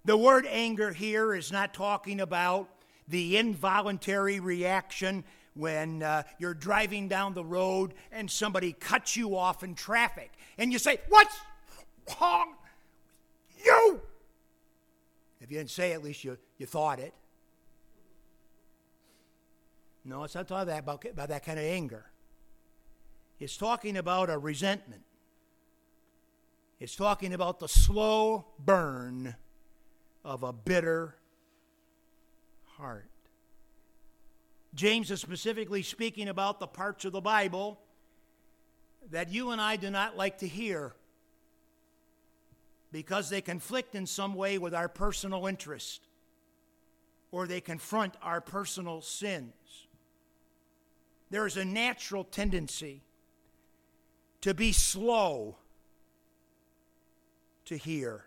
The 0.04 0.16
word 0.16 0.46
anger 0.48 0.92
here 0.92 1.34
is 1.34 1.52
not 1.52 1.74
talking 1.74 2.20
about 2.20 2.70
the 3.06 3.36
involuntary 3.36 4.40
reaction 4.40 5.24
when 5.54 6.02
uh, 6.02 6.22
you're 6.38 6.54
driving 6.54 7.06
down 7.08 7.34
the 7.34 7.44
road 7.44 7.92
and 8.10 8.30
somebody 8.30 8.72
cuts 8.72 9.14
you 9.16 9.36
off 9.36 9.62
in 9.62 9.74
traffic 9.74 10.32
and 10.56 10.72
you 10.72 10.78
say, 10.78 10.98
What's 11.08 11.36
wrong 12.20 12.54
you? 13.62 14.00
If 15.40 15.50
you 15.50 15.58
didn't 15.58 15.70
say 15.70 15.92
it, 15.92 15.94
at 15.94 16.04
least 16.04 16.24
you, 16.24 16.36
you 16.58 16.66
thought 16.66 16.98
it. 16.98 17.14
No, 20.04 20.24
it's 20.24 20.34
not 20.34 20.48
talking 20.48 20.68
that, 20.68 20.80
about, 20.80 21.04
about 21.04 21.28
that 21.28 21.44
kind 21.44 21.58
of 21.58 21.64
anger. 21.64 22.06
It's 23.38 23.56
talking 23.56 23.96
about 23.96 24.30
a 24.30 24.38
resentment. 24.38 25.02
It's 26.78 26.96
talking 26.96 27.34
about 27.34 27.60
the 27.60 27.68
slow 27.68 28.46
burn 28.58 29.34
of 30.24 30.42
a 30.42 30.52
bitter 30.52 31.16
heart. 32.76 33.10
James 34.74 35.10
is 35.10 35.20
specifically 35.20 35.82
speaking 35.82 36.28
about 36.28 36.60
the 36.60 36.66
parts 36.66 37.04
of 37.04 37.12
the 37.12 37.20
Bible 37.20 37.80
that 39.10 39.30
you 39.30 39.50
and 39.50 39.60
I 39.60 39.76
do 39.76 39.90
not 39.90 40.16
like 40.16 40.38
to 40.38 40.48
hear 40.48 40.94
because 42.92 43.30
they 43.30 43.40
conflict 43.40 43.94
in 43.94 44.06
some 44.06 44.34
way 44.34 44.58
with 44.58 44.74
our 44.74 44.88
personal 44.88 45.46
interest 45.46 46.02
or 47.30 47.46
they 47.46 47.60
confront 47.60 48.14
our 48.22 48.40
personal 48.40 49.00
sins. 49.00 49.52
There 51.30 51.46
is 51.46 51.56
a 51.56 51.64
natural 51.64 52.24
tendency 52.24 53.02
to 54.40 54.54
be 54.54 54.72
slow 54.72 55.56
to 57.66 57.76
hear 57.76 58.24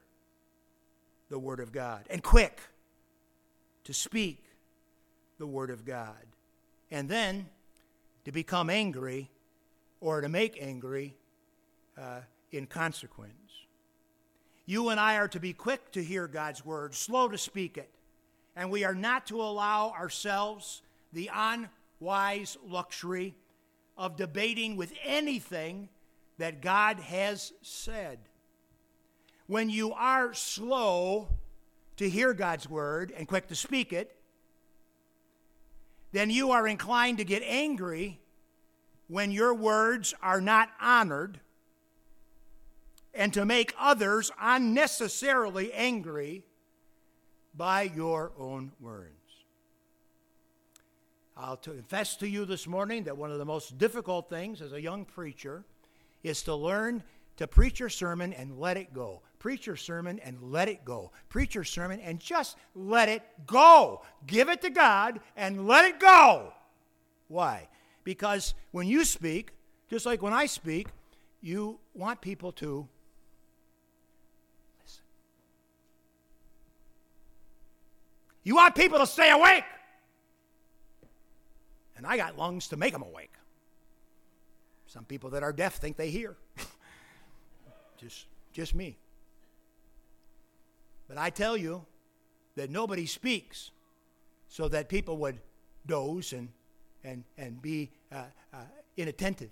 the 1.30 1.40
Word 1.40 1.60
of 1.60 1.72
God 1.72 2.06
and 2.10 2.24
quick 2.24 2.62
to 3.84 3.94
speak 3.94 4.44
the 5.38 5.48
Word 5.48 5.70
of 5.70 5.84
God. 5.84 6.26
And 6.92 7.10
then 7.10 7.48
to 8.24 8.32
become 8.32 8.70
angry 8.70 9.30
or 10.00 10.22
to 10.22 10.30
make 10.30 10.58
angry 10.62 11.16
uh, 11.98 12.22
in 12.52 12.68
consequence. 12.68 13.43
You 14.66 14.90
and 14.90 15.00
I 15.00 15.18
are 15.18 15.28
to 15.30 15.40
be 15.40 15.54
quick 15.54 15.92
to 15.92 16.04
hear 16.04 16.28
God's 16.28 16.66
Word, 16.66 16.96
slow 16.96 17.28
to 17.28 17.38
speak 17.38 17.78
it. 17.78 17.90
And 18.56 18.70
we 18.70 18.84
are 18.84 18.96
not 18.96 19.28
to 19.28 19.42
allow 19.42 19.92
ourselves 19.92 20.82
the 21.12 21.30
unwise 21.34 22.58
luxury 22.68 23.36
of 23.98 24.16
debating 24.16 24.78
with 24.78 24.94
anything 25.04 25.90
that 26.38 26.62
God 26.62 27.00
has 27.00 27.54
said 27.62 28.20
when 29.48 29.70
you 29.70 29.94
are 29.94 30.34
slow 30.34 31.28
to 31.98 32.10
hear 32.10 32.34
God's 32.34 32.70
word 32.70 33.14
and 33.16 33.28
quick 33.28 33.48
to 33.48 33.56
speak 33.56 33.94
it, 33.94 34.16
then 36.12 36.30
you 36.30 36.52
are 36.52 36.68
inclined 36.68 37.18
to 37.18 37.24
get 37.24 37.44
angry 37.46 38.20
when 39.08 39.32
your 39.32 39.54
words 39.54 40.14
are 40.22 40.42
not 40.42 40.70
honored 40.80 41.40
and 43.14 43.34
to 43.34 43.46
make 43.46 43.76
others 43.80 44.32
unnecessarily 44.40 45.72
angry 45.74 46.44
by 47.56 47.84
your 47.84 48.32
own 48.38 48.72
words. 48.80 49.10
I'll 51.36 51.58
confess 51.58 52.16
to 52.18 52.28
you 52.28 52.46
this 52.46 52.68
morning 52.68 53.04
that 53.04 53.18
one 53.18 53.32
of 53.32 53.40
the 53.40 53.46
most 53.46 53.78
difficult 53.78 54.30
things 54.30 54.62
as 54.62 54.72
a 54.72 54.82
young 54.82 55.06
preacher 55.06 55.64
is 56.24 56.44
to 56.44 56.56
learn 56.56 57.04
to 57.38 57.48
preach 57.48 57.80
your 57.80 57.90
sermon 57.90 58.34
and 58.34 58.60
let 58.60 58.78
it 58.78 58.94
go. 58.94 59.22
Preach 59.40 59.66
your 59.66 59.76
sermon 59.76 60.20
and 60.20 60.42
let 60.42 60.70
it 60.70 60.86
go. 60.86 61.12
Preach 61.30 61.56
your 61.56 61.64
sermon 61.64 62.00
and 62.00 62.20
just 62.20 62.56
let 62.76 63.10
it 63.10 63.24
go. 63.46 64.04
Give 64.28 64.48
it 64.50 64.62
to 64.62 64.70
God 64.70 65.20
and 65.36 65.68
let 65.68 65.86
it 65.86 66.00
go. 66.00 66.54
Why? 67.28 67.68
Because 68.04 68.54
when 68.72 68.88
you 68.88 69.04
speak, 69.04 69.52
just 69.90 70.06
like 70.06 70.22
when 70.22 70.34
I 70.34 70.46
speak, 70.46 70.88
you 71.42 71.80
want 71.94 72.22
people 72.22 72.52
to 72.54 72.88
You 78.44 78.56
want 78.56 78.76
people 78.76 79.00
to 79.00 79.08
stay 79.08 79.32
awake. 79.32 79.64
And 81.96 82.06
I 82.06 82.18
got 82.18 82.38
lungs 82.38 82.68
to 82.70 82.78
make 82.78 82.92
them 82.92 83.04
awake. 83.04 83.34
Some 84.88 85.06
people 85.06 85.32
that 85.32 85.44
are 85.44 85.54
deaf 85.54 85.76
think 85.76 85.98
they 85.98 86.10
hear. 86.10 86.36
just, 87.98 88.26
just 88.52 88.76
me. 88.76 88.98
But 91.08 91.18
I 91.18 91.30
tell 91.30 91.56
you 91.56 91.86
that 92.56 92.70
nobody 92.70 93.06
speaks 93.06 93.72
so 94.50 94.68
that 94.70 94.90
people 94.90 95.18
would 95.18 95.40
doze 95.88 96.34
and, 96.34 96.50
and, 97.04 97.24
and 97.38 97.62
be 97.62 97.90
uh, 98.12 98.24
uh, 98.54 98.58
inattentive. 98.98 99.52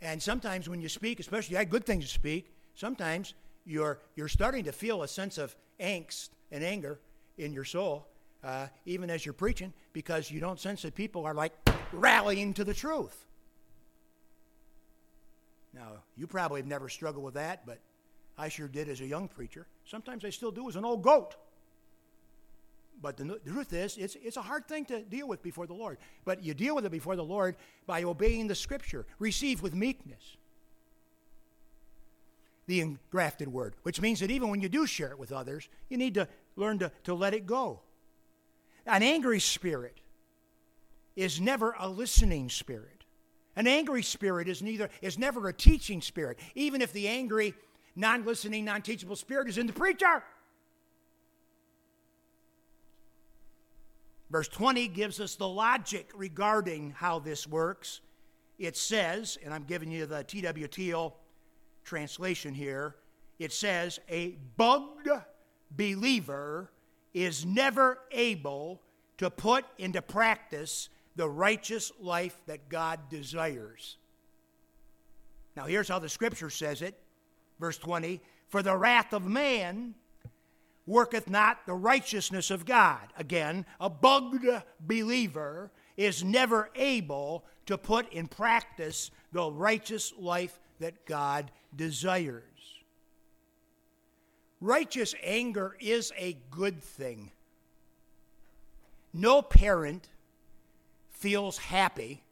And 0.00 0.22
sometimes 0.22 0.68
when 0.68 0.80
you 0.80 0.88
speak, 0.88 1.20
especially 1.20 1.52
you 1.52 1.58
had 1.58 1.70
good 1.70 1.84
things 1.84 2.04
to 2.04 2.10
speak, 2.10 2.50
sometimes 2.74 3.34
you're, 3.64 3.98
you're 4.14 4.28
starting 4.28 4.64
to 4.64 4.72
feel 4.72 5.02
a 5.02 5.08
sense 5.08 5.38
of 5.38 5.54
angst 5.80 6.30
and 6.50 6.62
anger 6.62 6.98
in 7.38 7.52
your 7.52 7.64
soul, 7.64 8.06
uh, 8.42 8.66
even 8.84 9.10
as 9.10 9.24
you're 9.24 9.32
preaching, 9.32 9.72
because 9.92 10.30
you 10.30 10.40
don't 10.40 10.60
sense 10.60 10.82
that 10.82 10.94
people 10.94 11.24
are 11.24 11.34
like 11.34 11.52
rallying 11.92 12.54
to 12.54 12.64
the 12.64 12.74
truth. 12.74 13.24
Now, 15.74 16.02
you 16.16 16.26
probably 16.26 16.60
have 16.60 16.68
never 16.68 16.88
struggled 16.88 17.24
with 17.24 17.34
that, 17.34 17.66
but 17.66 17.78
I 18.38 18.48
sure 18.48 18.68
did 18.68 18.88
as 18.88 19.00
a 19.00 19.06
young 19.06 19.28
preacher. 19.28 19.66
Sometimes 19.84 20.24
I 20.24 20.30
still 20.30 20.50
do 20.50 20.68
as 20.68 20.76
an 20.76 20.84
old 20.84 21.02
goat. 21.02 21.36
But 23.02 23.18
the, 23.18 23.24
the, 23.24 23.50
truth 23.50 23.74
is, 23.74 23.98
it's, 23.98 24.16
it's 24.22 24.38
a 24.38 24.42
hard 24.42 24.66
thing 24.66 24.86
to 24.86 25.02
deal 25.02 25.28
with 25.28 25.42
before 25.42 25.66
the 25.66 25.74
Lord. 25.74 25.98
But 26.24 26.42
you 26.42 26.54
deal 26.54 26.74
with 26.74 26.86
it 26.86 26.92
before 26.92 27.14
the 27.14 27.24
Lord 27.24 27.56
by 27.86 28.04
obeying 28.04 28.46
the 28.46 28.54
Scripture. 28.54 29.06
Receive 29.18 29.62
with 29.62 29.74
meekness 29.74 30.36
the 32.66 32.80
engrafted 32.80 33.48
word, 33.48 33.74
which 33.82 34.00
means 34.00 34.20
that 34.20 34.30
even 34.30 34.48
when 34.48 34.60
you 34.60 34.68
do 34.68 34.86
share 34.86 35.10
it 35.10 35.18
with 35.18 35.30
others, 35.30 35.68
you 35.88 35.96
need 35.96 36.14
to 36.14 36.26
learn 36.56 36.78
to, 36.80 36.90
to 37.04 37.14
let 37.14 37.34
it 37.34 37.46
go. 37.46 37.80
An 38.86 39.02
angry 39.02 39.40
spirit 39.40 40.00
is 41.14 41.40
never 41.40 41.74
a 41.78 41.88
listening 41.88 42.48
spirit. 42.48 43.04
An 43.56 43.66
angry 43.66 44.02
spirit 44.02 44.48
is 44.48 44.62
neither 44.62 44.90
is 45.00 45.18
never 45.18 45.48
a 45.48 45.52
teaching 45.52 46.02
spirit, 46.02 46.38
even 46.54 46.82
if 46.82 46.92
the 46.92 47.08
angry 47.08 47.54
non 47.94 48.24
listening, 48.24 48.64
non 48.64 48.82
teachable 48.82 49.16
spirit 49.16 49.48
is 49.48 49.58
in 49.58 49.66
the 49.66 49.72
preacher. 49.72 50.22
Verse 54.30 54.48
20 54.48 54.88
gives 54.88 55.20
us 55.20 55.36
the 55.36 55.48
logic 55.48 56.10
regarding 56.14 56.90
how 56.90 57.18
this 57.18 57.46
works. 57.46 58.00
it 58.58 58.76
says, 58.76 59.38
and 59.44 59.54
I'm 59.54 59.64
giving 59.64 59.90
you 59.90 60.06
the 60.06 60.24
TWTL 60.24 61.12
translation 61.84 62.52
here, 62.54 62.96
it 63.38 63.52
says, 63.52 64.00
a 64.08 64.36
bugged 64.56 65.08
believer 65.76 66.70
is 67.14 67.44
never 67.44 67.98
able 68.10 68.82
to 69.18 69.30
put 69.30 69.64
into 69.78 70.02
practice 70.02 70.88
the 71.16 71.28
righteous 71.28 71.90
life 71.98 72.36
that 72.46 72.68
God 72.68 73.00
desires. 73.08 73.96
Now, 75.56 75.64
here's 75.64 75.88
how 75.88 75.98
the 75.98 76.08
scripture 76.08 76.50
says 76.50 76.82
it, 76.82 76.98
verse 77.58 77.78
20 77.78 78.20
For 78.48 78.62
the 78.62 78.76
wrath 78.76 79.12
of 79.14 79.24
man 79.26 79.94
worketh 80.86 81.28
not 81.28 81.66
the 81.66 81.74
righteousness 81.74 82.50
of 82.50 82.66
God. 82.66 83.08
Again, 83.16 83.64
a 83.80 83.90
bugged 83.90 84.46
believer 84.80 85.70
is 85.96 86.22
never 86.22 86.70
able 86.76 87.44
to 87.66 87.78
put 87.78 88.12
in 88.12 88.28
practice 88.28 89.10
the 89.32 89.50
righteous 89.50 90.12
life 90.18 90.60
that 90.78 91.06
God 91.06 91.50
desires. 91.74 92.42
Righteous 94.60 95.14
anger 95.22 95.76
is 95.80 96.12
a 96.16 96.36
good 96.50 96.82
thing. 96.82 97.30
No 99.12 99.42
parent 99.42 100.08
feels 101.10 101.58
happy 101.58 102.22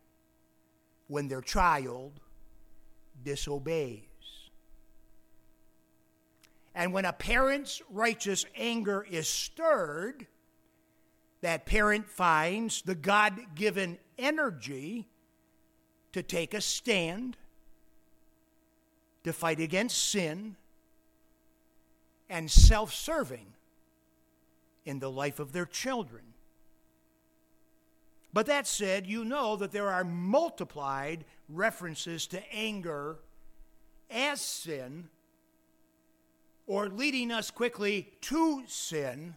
when 1.08 1.28
their 1.28 1.40
child 1.40 2.20
disobeys. 3.24 4.02
And 6.74 6.92
when 6.92 7.04
a 7.04 7.12
parent's 7.12 7.80
righteous 7.88 8.44
anger 8.56 9.06
is 9.08 9.28
stirred, 9.28 10.26
that 11.40 11.66
parent 11.66 12.08
finds 12.08 12.82
the 12.82 12.94
God 12.94 13.38
given 13.54 13.98
energy 14.18 15.06
to 16.12 16.22
take 16.22 16.54
a 16.54 16.60
stand, 16.60 17.36
to 19.24 19.32
fight 19.32 19.60
against 19.60 20.10
sin, 20.10 20.56
and 22.28 22.50
self 22.50 22.92
serving 22.92 23.54
in 24.84 24.98
the 24.98 25.10
life 25.10 25.38
of 25.38 25.52
their 25.52 25.66
children. 25.66 26.22
But 28.32 28.46
that 28.46 28.66
said, 28.66 29.06
you 29.06 29.24
know 29.24 29.56
that 29.56 29.70
there 29.70 29.88
are 29.90 30.04
multiplied 30.04 31.24
references 31.48 32.26
to 32.28 32.52
anger 32.52 33.18
as 34.10 34.40
sin 34.40 35.08
or 36.66 36.88
leading 36.88 37.30
us 37.30 37.50
quickly 37.50 38.12
to 38.22 38.64
sin 38.66 39.36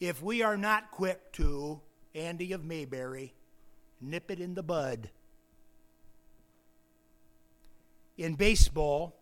if 0.00 0.22
we 0.22 0.42
are 0.42 0.56
not 0.56 0.90
quick 0.90 1.32
to, 1.32 1.80
Andy 2.14 2.52
of 2.52 2.64
Mayberry, 2.64 3.34
nip 4.00 4.30
it 4.30 4.38
in 4.38 4.54
the 4.54 4.62
bud. 4.62 5.10
In 8.16 8.34
baseball, 8.34 9.16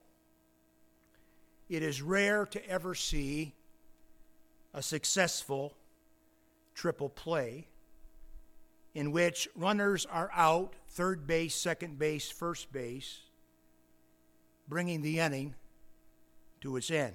it 1.73 1.83
is 1.83 2.03
rare 2.03 2.45
to 2.45 2.69
ever 2.69 2.95
see 2.95 3.55
a 4.75 4.83
successful 4.83 5.73
triple 6.75 7.09
play 7.09 7.67
in 8.95 9.11
which 9.11 9.49
runners 9.57 10.05
are 10.05 10.31
out, 10.35 10.75
third 10.89 11.27
base, 11.27 11.55
second 11.55 11.99
base, 11.99 12.31
first 12.31 12.71
base, 12.75 13.21
bringing 14.69 15.01
the 15.01 15.19
inning 15.19 15.55
to 16.61 16.77
its 16.77 16.91
end. 16.91 17.15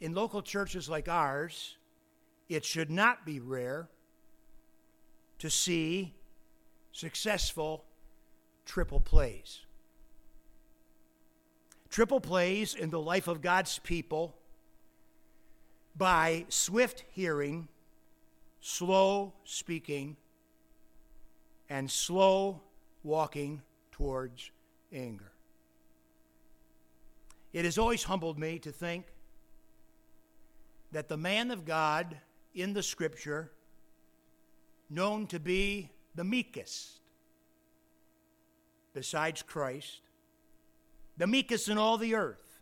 In 0.00 0.12
local 0.12 0.42
churches 0.42 0.86
like 0.86 1.08
ours, 1.08 1.78
it 2.50 2.62
should 2.62 2.90
not 2.90 3.24
be 3.24 3.40
rare 3.40 3.88
to 5.38 5.48
see 5.48 6.12
successful 6.92 7.86
triple 8.66 9.00
plays. 9.00 9.60
Triple 11.90 12.20
plays 12.20 12.74
in 12.74 12.90
the 12.90 13.00
life 13.00 13.28
of 13.28 13.40
God's 13.40 13.78
people 13.78 14.36
by 15.96 16.44
swift 16.48 17.04
hearing, 17.10 17.68
slow 18.60 19.32
speaking, 19.44 20.16
and 21.68 21.90
slow 21.90 22.60
walking 23.02 23.62
towards 23.90 24.50
anger. 24.92 25.32
It 27.52 27.64
has 27.64 27.78
always 27.78 28.04
humbled 28.04 28.38
me 28.38 28.58
to 28.60 28.70
think 28.70 29.06
that 30.92 31.08
the 31.08 31.16
man 31.16 31.50
of 31.50 31.64
God 31.64 32.16
in 32.54 32.72
the 32.72 32.82
scripture, 32.82 33.50
known 34.90 35.26
to 35.28 35.38
be 35.38 35.90
the 36.14 36.24
meekest, 36.24 37.00
besides 38.94 39.42
Christ, 39.42 40.00
the 41.18 41.26
meekest 41.26 41.68
in 41.68 41.76
all 41.76 41.98
the 41.98 42.14
earth, 42.14 42.60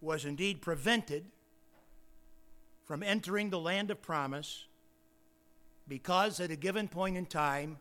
was 0.00 0.24
indeed 0.24 0.60
prevented 0.60 1.24
from 2.84 3.02
entering 3.02 3.50
the 3.50 3.58
land 3.58 3.90
of 3.90 4.00
promise 4.00 4.66
because 5.88 6.38
at 6.38 6.50
a 6.50 6.56
given 6.56 6.86
point 6.86 7.16
in 7.16 7.26
time 7.26 7.78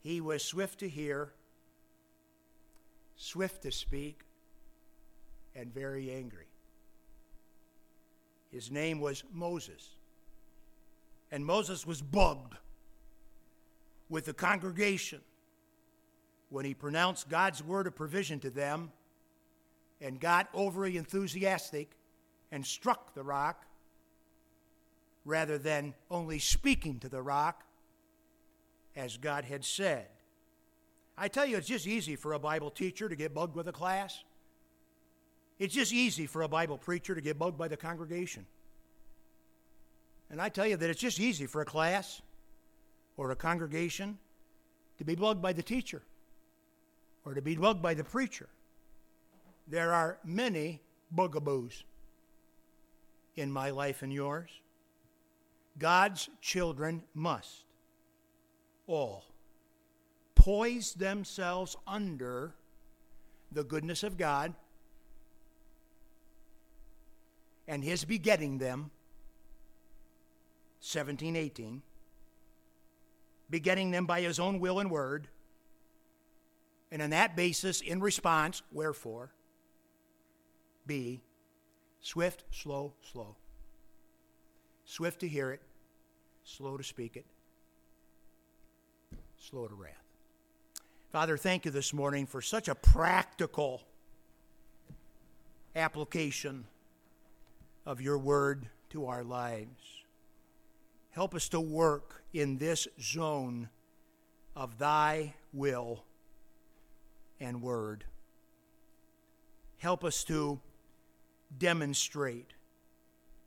he 0.00 0.20
was 0.20 0.42
swift 0.42 0.80
to 0.80 0.88
hear, 0.88 1.32
swift 3.16 3.62
to 3.62 3.70
speak, 3.70 4.22
and 5.54 5.72
very 5.72 6.10
angry. 6.10 6.46
His 8.50 8.70
name 8.70 8.98
was 8.98 9.22
Moses. 9.32 9.96
And 11.30 11.44
Moses 11.44 11.86
was 11.86 12.02
bugged 12.02 12.56
with 14.08 14.24
the 14.24 14.32
congregation 14.32 15.20
when 16.50 16.64
he 16.64 16.74
pronounced 16.74 17.28
God's 17.28 17.62
word 17.62 17.86
of 17.86 17.94
provision 17.94 18.40
to 18.40 18.50
them 18.50 18.92
and 20.00 20.20
got 20.20 20.48
overly 20.52 20.96
enthusiastic 20.96 21.92
and 22.52 22.66
struck 22.66 23.14
the 23.14 23.22
rock 23.22 23.64
rather 25.24 25.58
than 25.58 25.94
only 26.10 26.38
speaking 26.38 26.98
to 26.98 27.08
the 27.08 27.22
rock 27.22 27.64
as 28.96 29.16
God 29.16 29.44
had 29.44 29.64
said. 29.64 30.08
I 31.16 31.28
tell 31.28 31.46
you, 31.46 31.56
it's 31.56 31.68
just 31.68 31.86
easy 31.86 32.16
for 32.16 32.32
a 32.32 32.38
Bible 32.38 32.70
teacher 32.70 33.08
to 33.08 33.14
get 33.14 33.32
bugged 33.32 33.54
with 33.54 33.68
a 33.68 33.72
class. 33.72 34.24
It's 35.58 35.74
just 35.74 35.92
easy 35.92 36.26
for 36.26 36.42
a 36.42 36.48
Bible 36.48 36.78
preacher 36.78 37.14
to 37.14 37.20
get 37.20 37.38
bugged 37.38 37.58
by 37.58 37.68
the 37.68 37.76
congregation. 37.76 38.46
And 40.30 40.40
I 40.40 40.48
tell 40.48 40.66
you 40.66 40.76
that 40.76 40.90
it's 40.90 41.00
just 41.00 41.20
easy 41.20 41.46
for 41.46 41.60
a 41.60 41.64
class 41.64 42.22
or 43.16 43.30
a 43.30 43.36
congregation 43.36 44.18
to 44.98 45.04
be 45.04 45.14
bugged 45.14 45.42
by 45.42 45.52
the 45.52 45.62
teacher 45.62 46.02
or 47.24 47.34
to 47.34 47.42
be 47.42 47.56
bugged 47.56 47.82
by 47.82 47.94
the 47.94 48.04
preacher. 48.04 48.48
There 49.66 49.92
are 49.92 50.18
many 50.24 50.80
bugaboos 51.14 51.84
in 53.36 53.50
my 53.50 53.70
life 53.70 54.02
and 54.02 54.12
yours. 54.12 54.50
God's 55.78 56.28
children 56.40 57.02
must 57.14 57.64
all 58.86 59.24
poise 60.34 60.94
themselves 60.94 61.76
under 61.86 62.54
the 63.52 63.62
goodness 63.62 64.02
of 64.02 64.16
God 64.16 64.54
and 67.68 67.84
his 67.84 68.04
begetting 68.04 68.58
them, 68.58 68.90
17, 70.80 71.36
18, 71.36 71.82
begetting 73.48 73.90
them 73.90 74.06
by 74.06 74.22
his 74.22 74.40
own 74.40 74.58
will 74.58 74.80
and 74.80 74.90
word, 74.90 75.28
and 76.92 77.00
on 77.02 77.10
that 77.10 77.36
basis, 77.36 77.80
in 77.80 78.00
response, 78.00 78.62
wherefore, 78.72 79.30
be 80.86 81.22
swift, 82.00 82.44
slow, 82.50 82.92
slow. 83.12 83.36
Swift 84.84 85.20
to 85.20 85.28
hear 85.28 85.52
it, 85.52 85.60
slow 86.42 86.76
to 86.76 86.82
speak 86.82 87.16
it, 87.16 87.26
slow 89.38 89.68
to 89.68 89.74
wrath. 89.74 89.94
Father, 91.10 91.36
thank 91.36 91.64
you 91.64 91.70
this 91.70 91.92
morning 91.92 92.26
for 92.26 92.40
such 92.40 92.68
a 92.68 92.74
practical 92.74 93.82
application 95.76 96.64
of 97.86 98.00
your 98.00 98.18
word 98.18 98.68
to 98.90 99.06
our 99.06 99.22
lives. 99.22 100.04
Help 101.10 101.34
us 101.34 101.48
to 101.48 101.60
work 101.60 102.24
in 102.32 102.58
this 102.58 102.86
zone 103.00 103.68
of 104.56 104.78
thy 104.78 105.34
will 105.52 106.04
and 107.40 107.62
word. 107.62 108.04
Help 109.78 110.04
us 110.04 110.24
to 110.24 110.60
demonstrate 111.56 112.52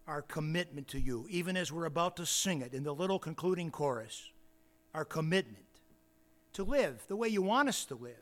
our 0.08 0.22
commitment 0.22 0.88
to 0.90 1.00
you, 1.00 1.26
even 1.30 1.56
as 1.56 1.72
we're 1.72 1.86
about 1.86 2.18
to 2.18 2.26
sing 2.26 2.62
it 2.62 2.74
in 2.74 2.84
the 2.84 2.94
little 2.94 3.20
concluding 3.20 3.72
chorus, 3.72 4.32
our 4.94 5.06
commitment 5.06 5.64
to 6.54 6.64
live 6.64 7.04
the 7.08 7.16
way 7.16 7.28
you 7.28 7.42
want 7.42 7.70
us 7.70 7.86
to 7.86 7.96
live. 7.96 8.16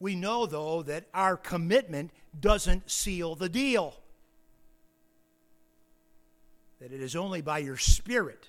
We 0.00 0.14
know, 0.14 0.44
though, 0.44 0.82
that 0.82 1.06
our 1.14 1.36
commitment 1.36 2.10
doesn't 2.38 2.90
seal 2.90 3.34
the 3.34 3.48
deal 3.48 3.94
that 6.84 6.92
it 6.92 7.00
is 7.00 7.16
only 7.16 7.40
by 7.40 7.58
your 7.58 7.78
Spirit 7.78 8.48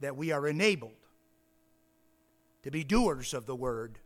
that 0.00 0.16
we 0.16 0.32
are 0.32 0.48
enabled 0.48 0.90
to 2.64 2.70
be 2.70 2.82
doers 2.82 3.34
of 3.34 3.46
the 3.46 3.54
word 3.54 3.98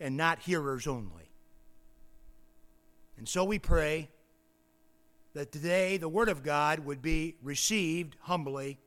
and 0.00 0.16
not 0.16 0.40
hearers 0.40 0.86
only. 0.86 1.30
And 3.18 3.28
so 3.28 3.44
we 3.44 3.58
pray 3.58 4.08
that 5.34 5.52
today 5.52 5.98
the 5.98 6.08
Word 6.08 6.28
of 6.28 6.42
God 6.42 6.80
would 6.80 7.02
be 7.02 7.36
received 7.42 8.16
humbly 8.20 8.78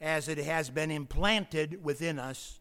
as 0.00 0.28
it 0.28 0.38
has 0.38 0.70
been 0.70 0.90
implanted 0.90 1.82
within 1.82 2.18
us 2.18 2.60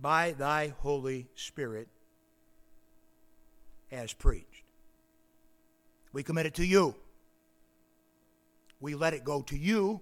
by 0.00 0.32
Thy 0.32 0.74
Holy 0.78 1.28
Spirit 1.36 1.88
as 3.92 4.12
preached. 4.12 4.64
We 6.12 6.22
commit 6.22 6.46
it 6.46 6.54
to 6.54 6.66
you. 6.66 6.96
We 8.80 8.94
let 8.94 9.14
it 9.14 9.24
go 9.24 9.42
to 9.42 9.56
you 9.56 10.00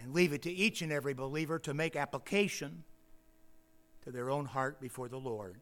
and 0.00 0.14
leave 0.14 0.32
it 0.32 0.42
to 0.42 0.50
each 0.50 0.82
and 0.82 0.92
every 0.92 1.14
believer 1.14 1.58
to 1.60 1.74
make 1.74 1.96
application 1.96 2.84
to 4.04 4.10
their 4.10 4.30
own 4.30 4.46
heart 4.46 4.80
before 4.80 5.08
the 5.08 5.18
Lord. 5.18 5.60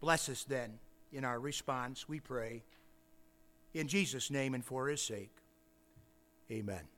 Bless 0.00 0.28
us 0.28 0.44
then 0.44 0.78
in 1.12 1.24
our 1.24 1.40
response, 1.40 2.08
we 2.08 2.20
pray. 2.20 2.62
In 3.74 3.88
Jesus' 3.88 4.30
name 4.30 4.54
and 4.54 4.64
for 4.64 4.88
his 4.88 5.00
sake. 5.00 5.34
Amen. 6.50 6.86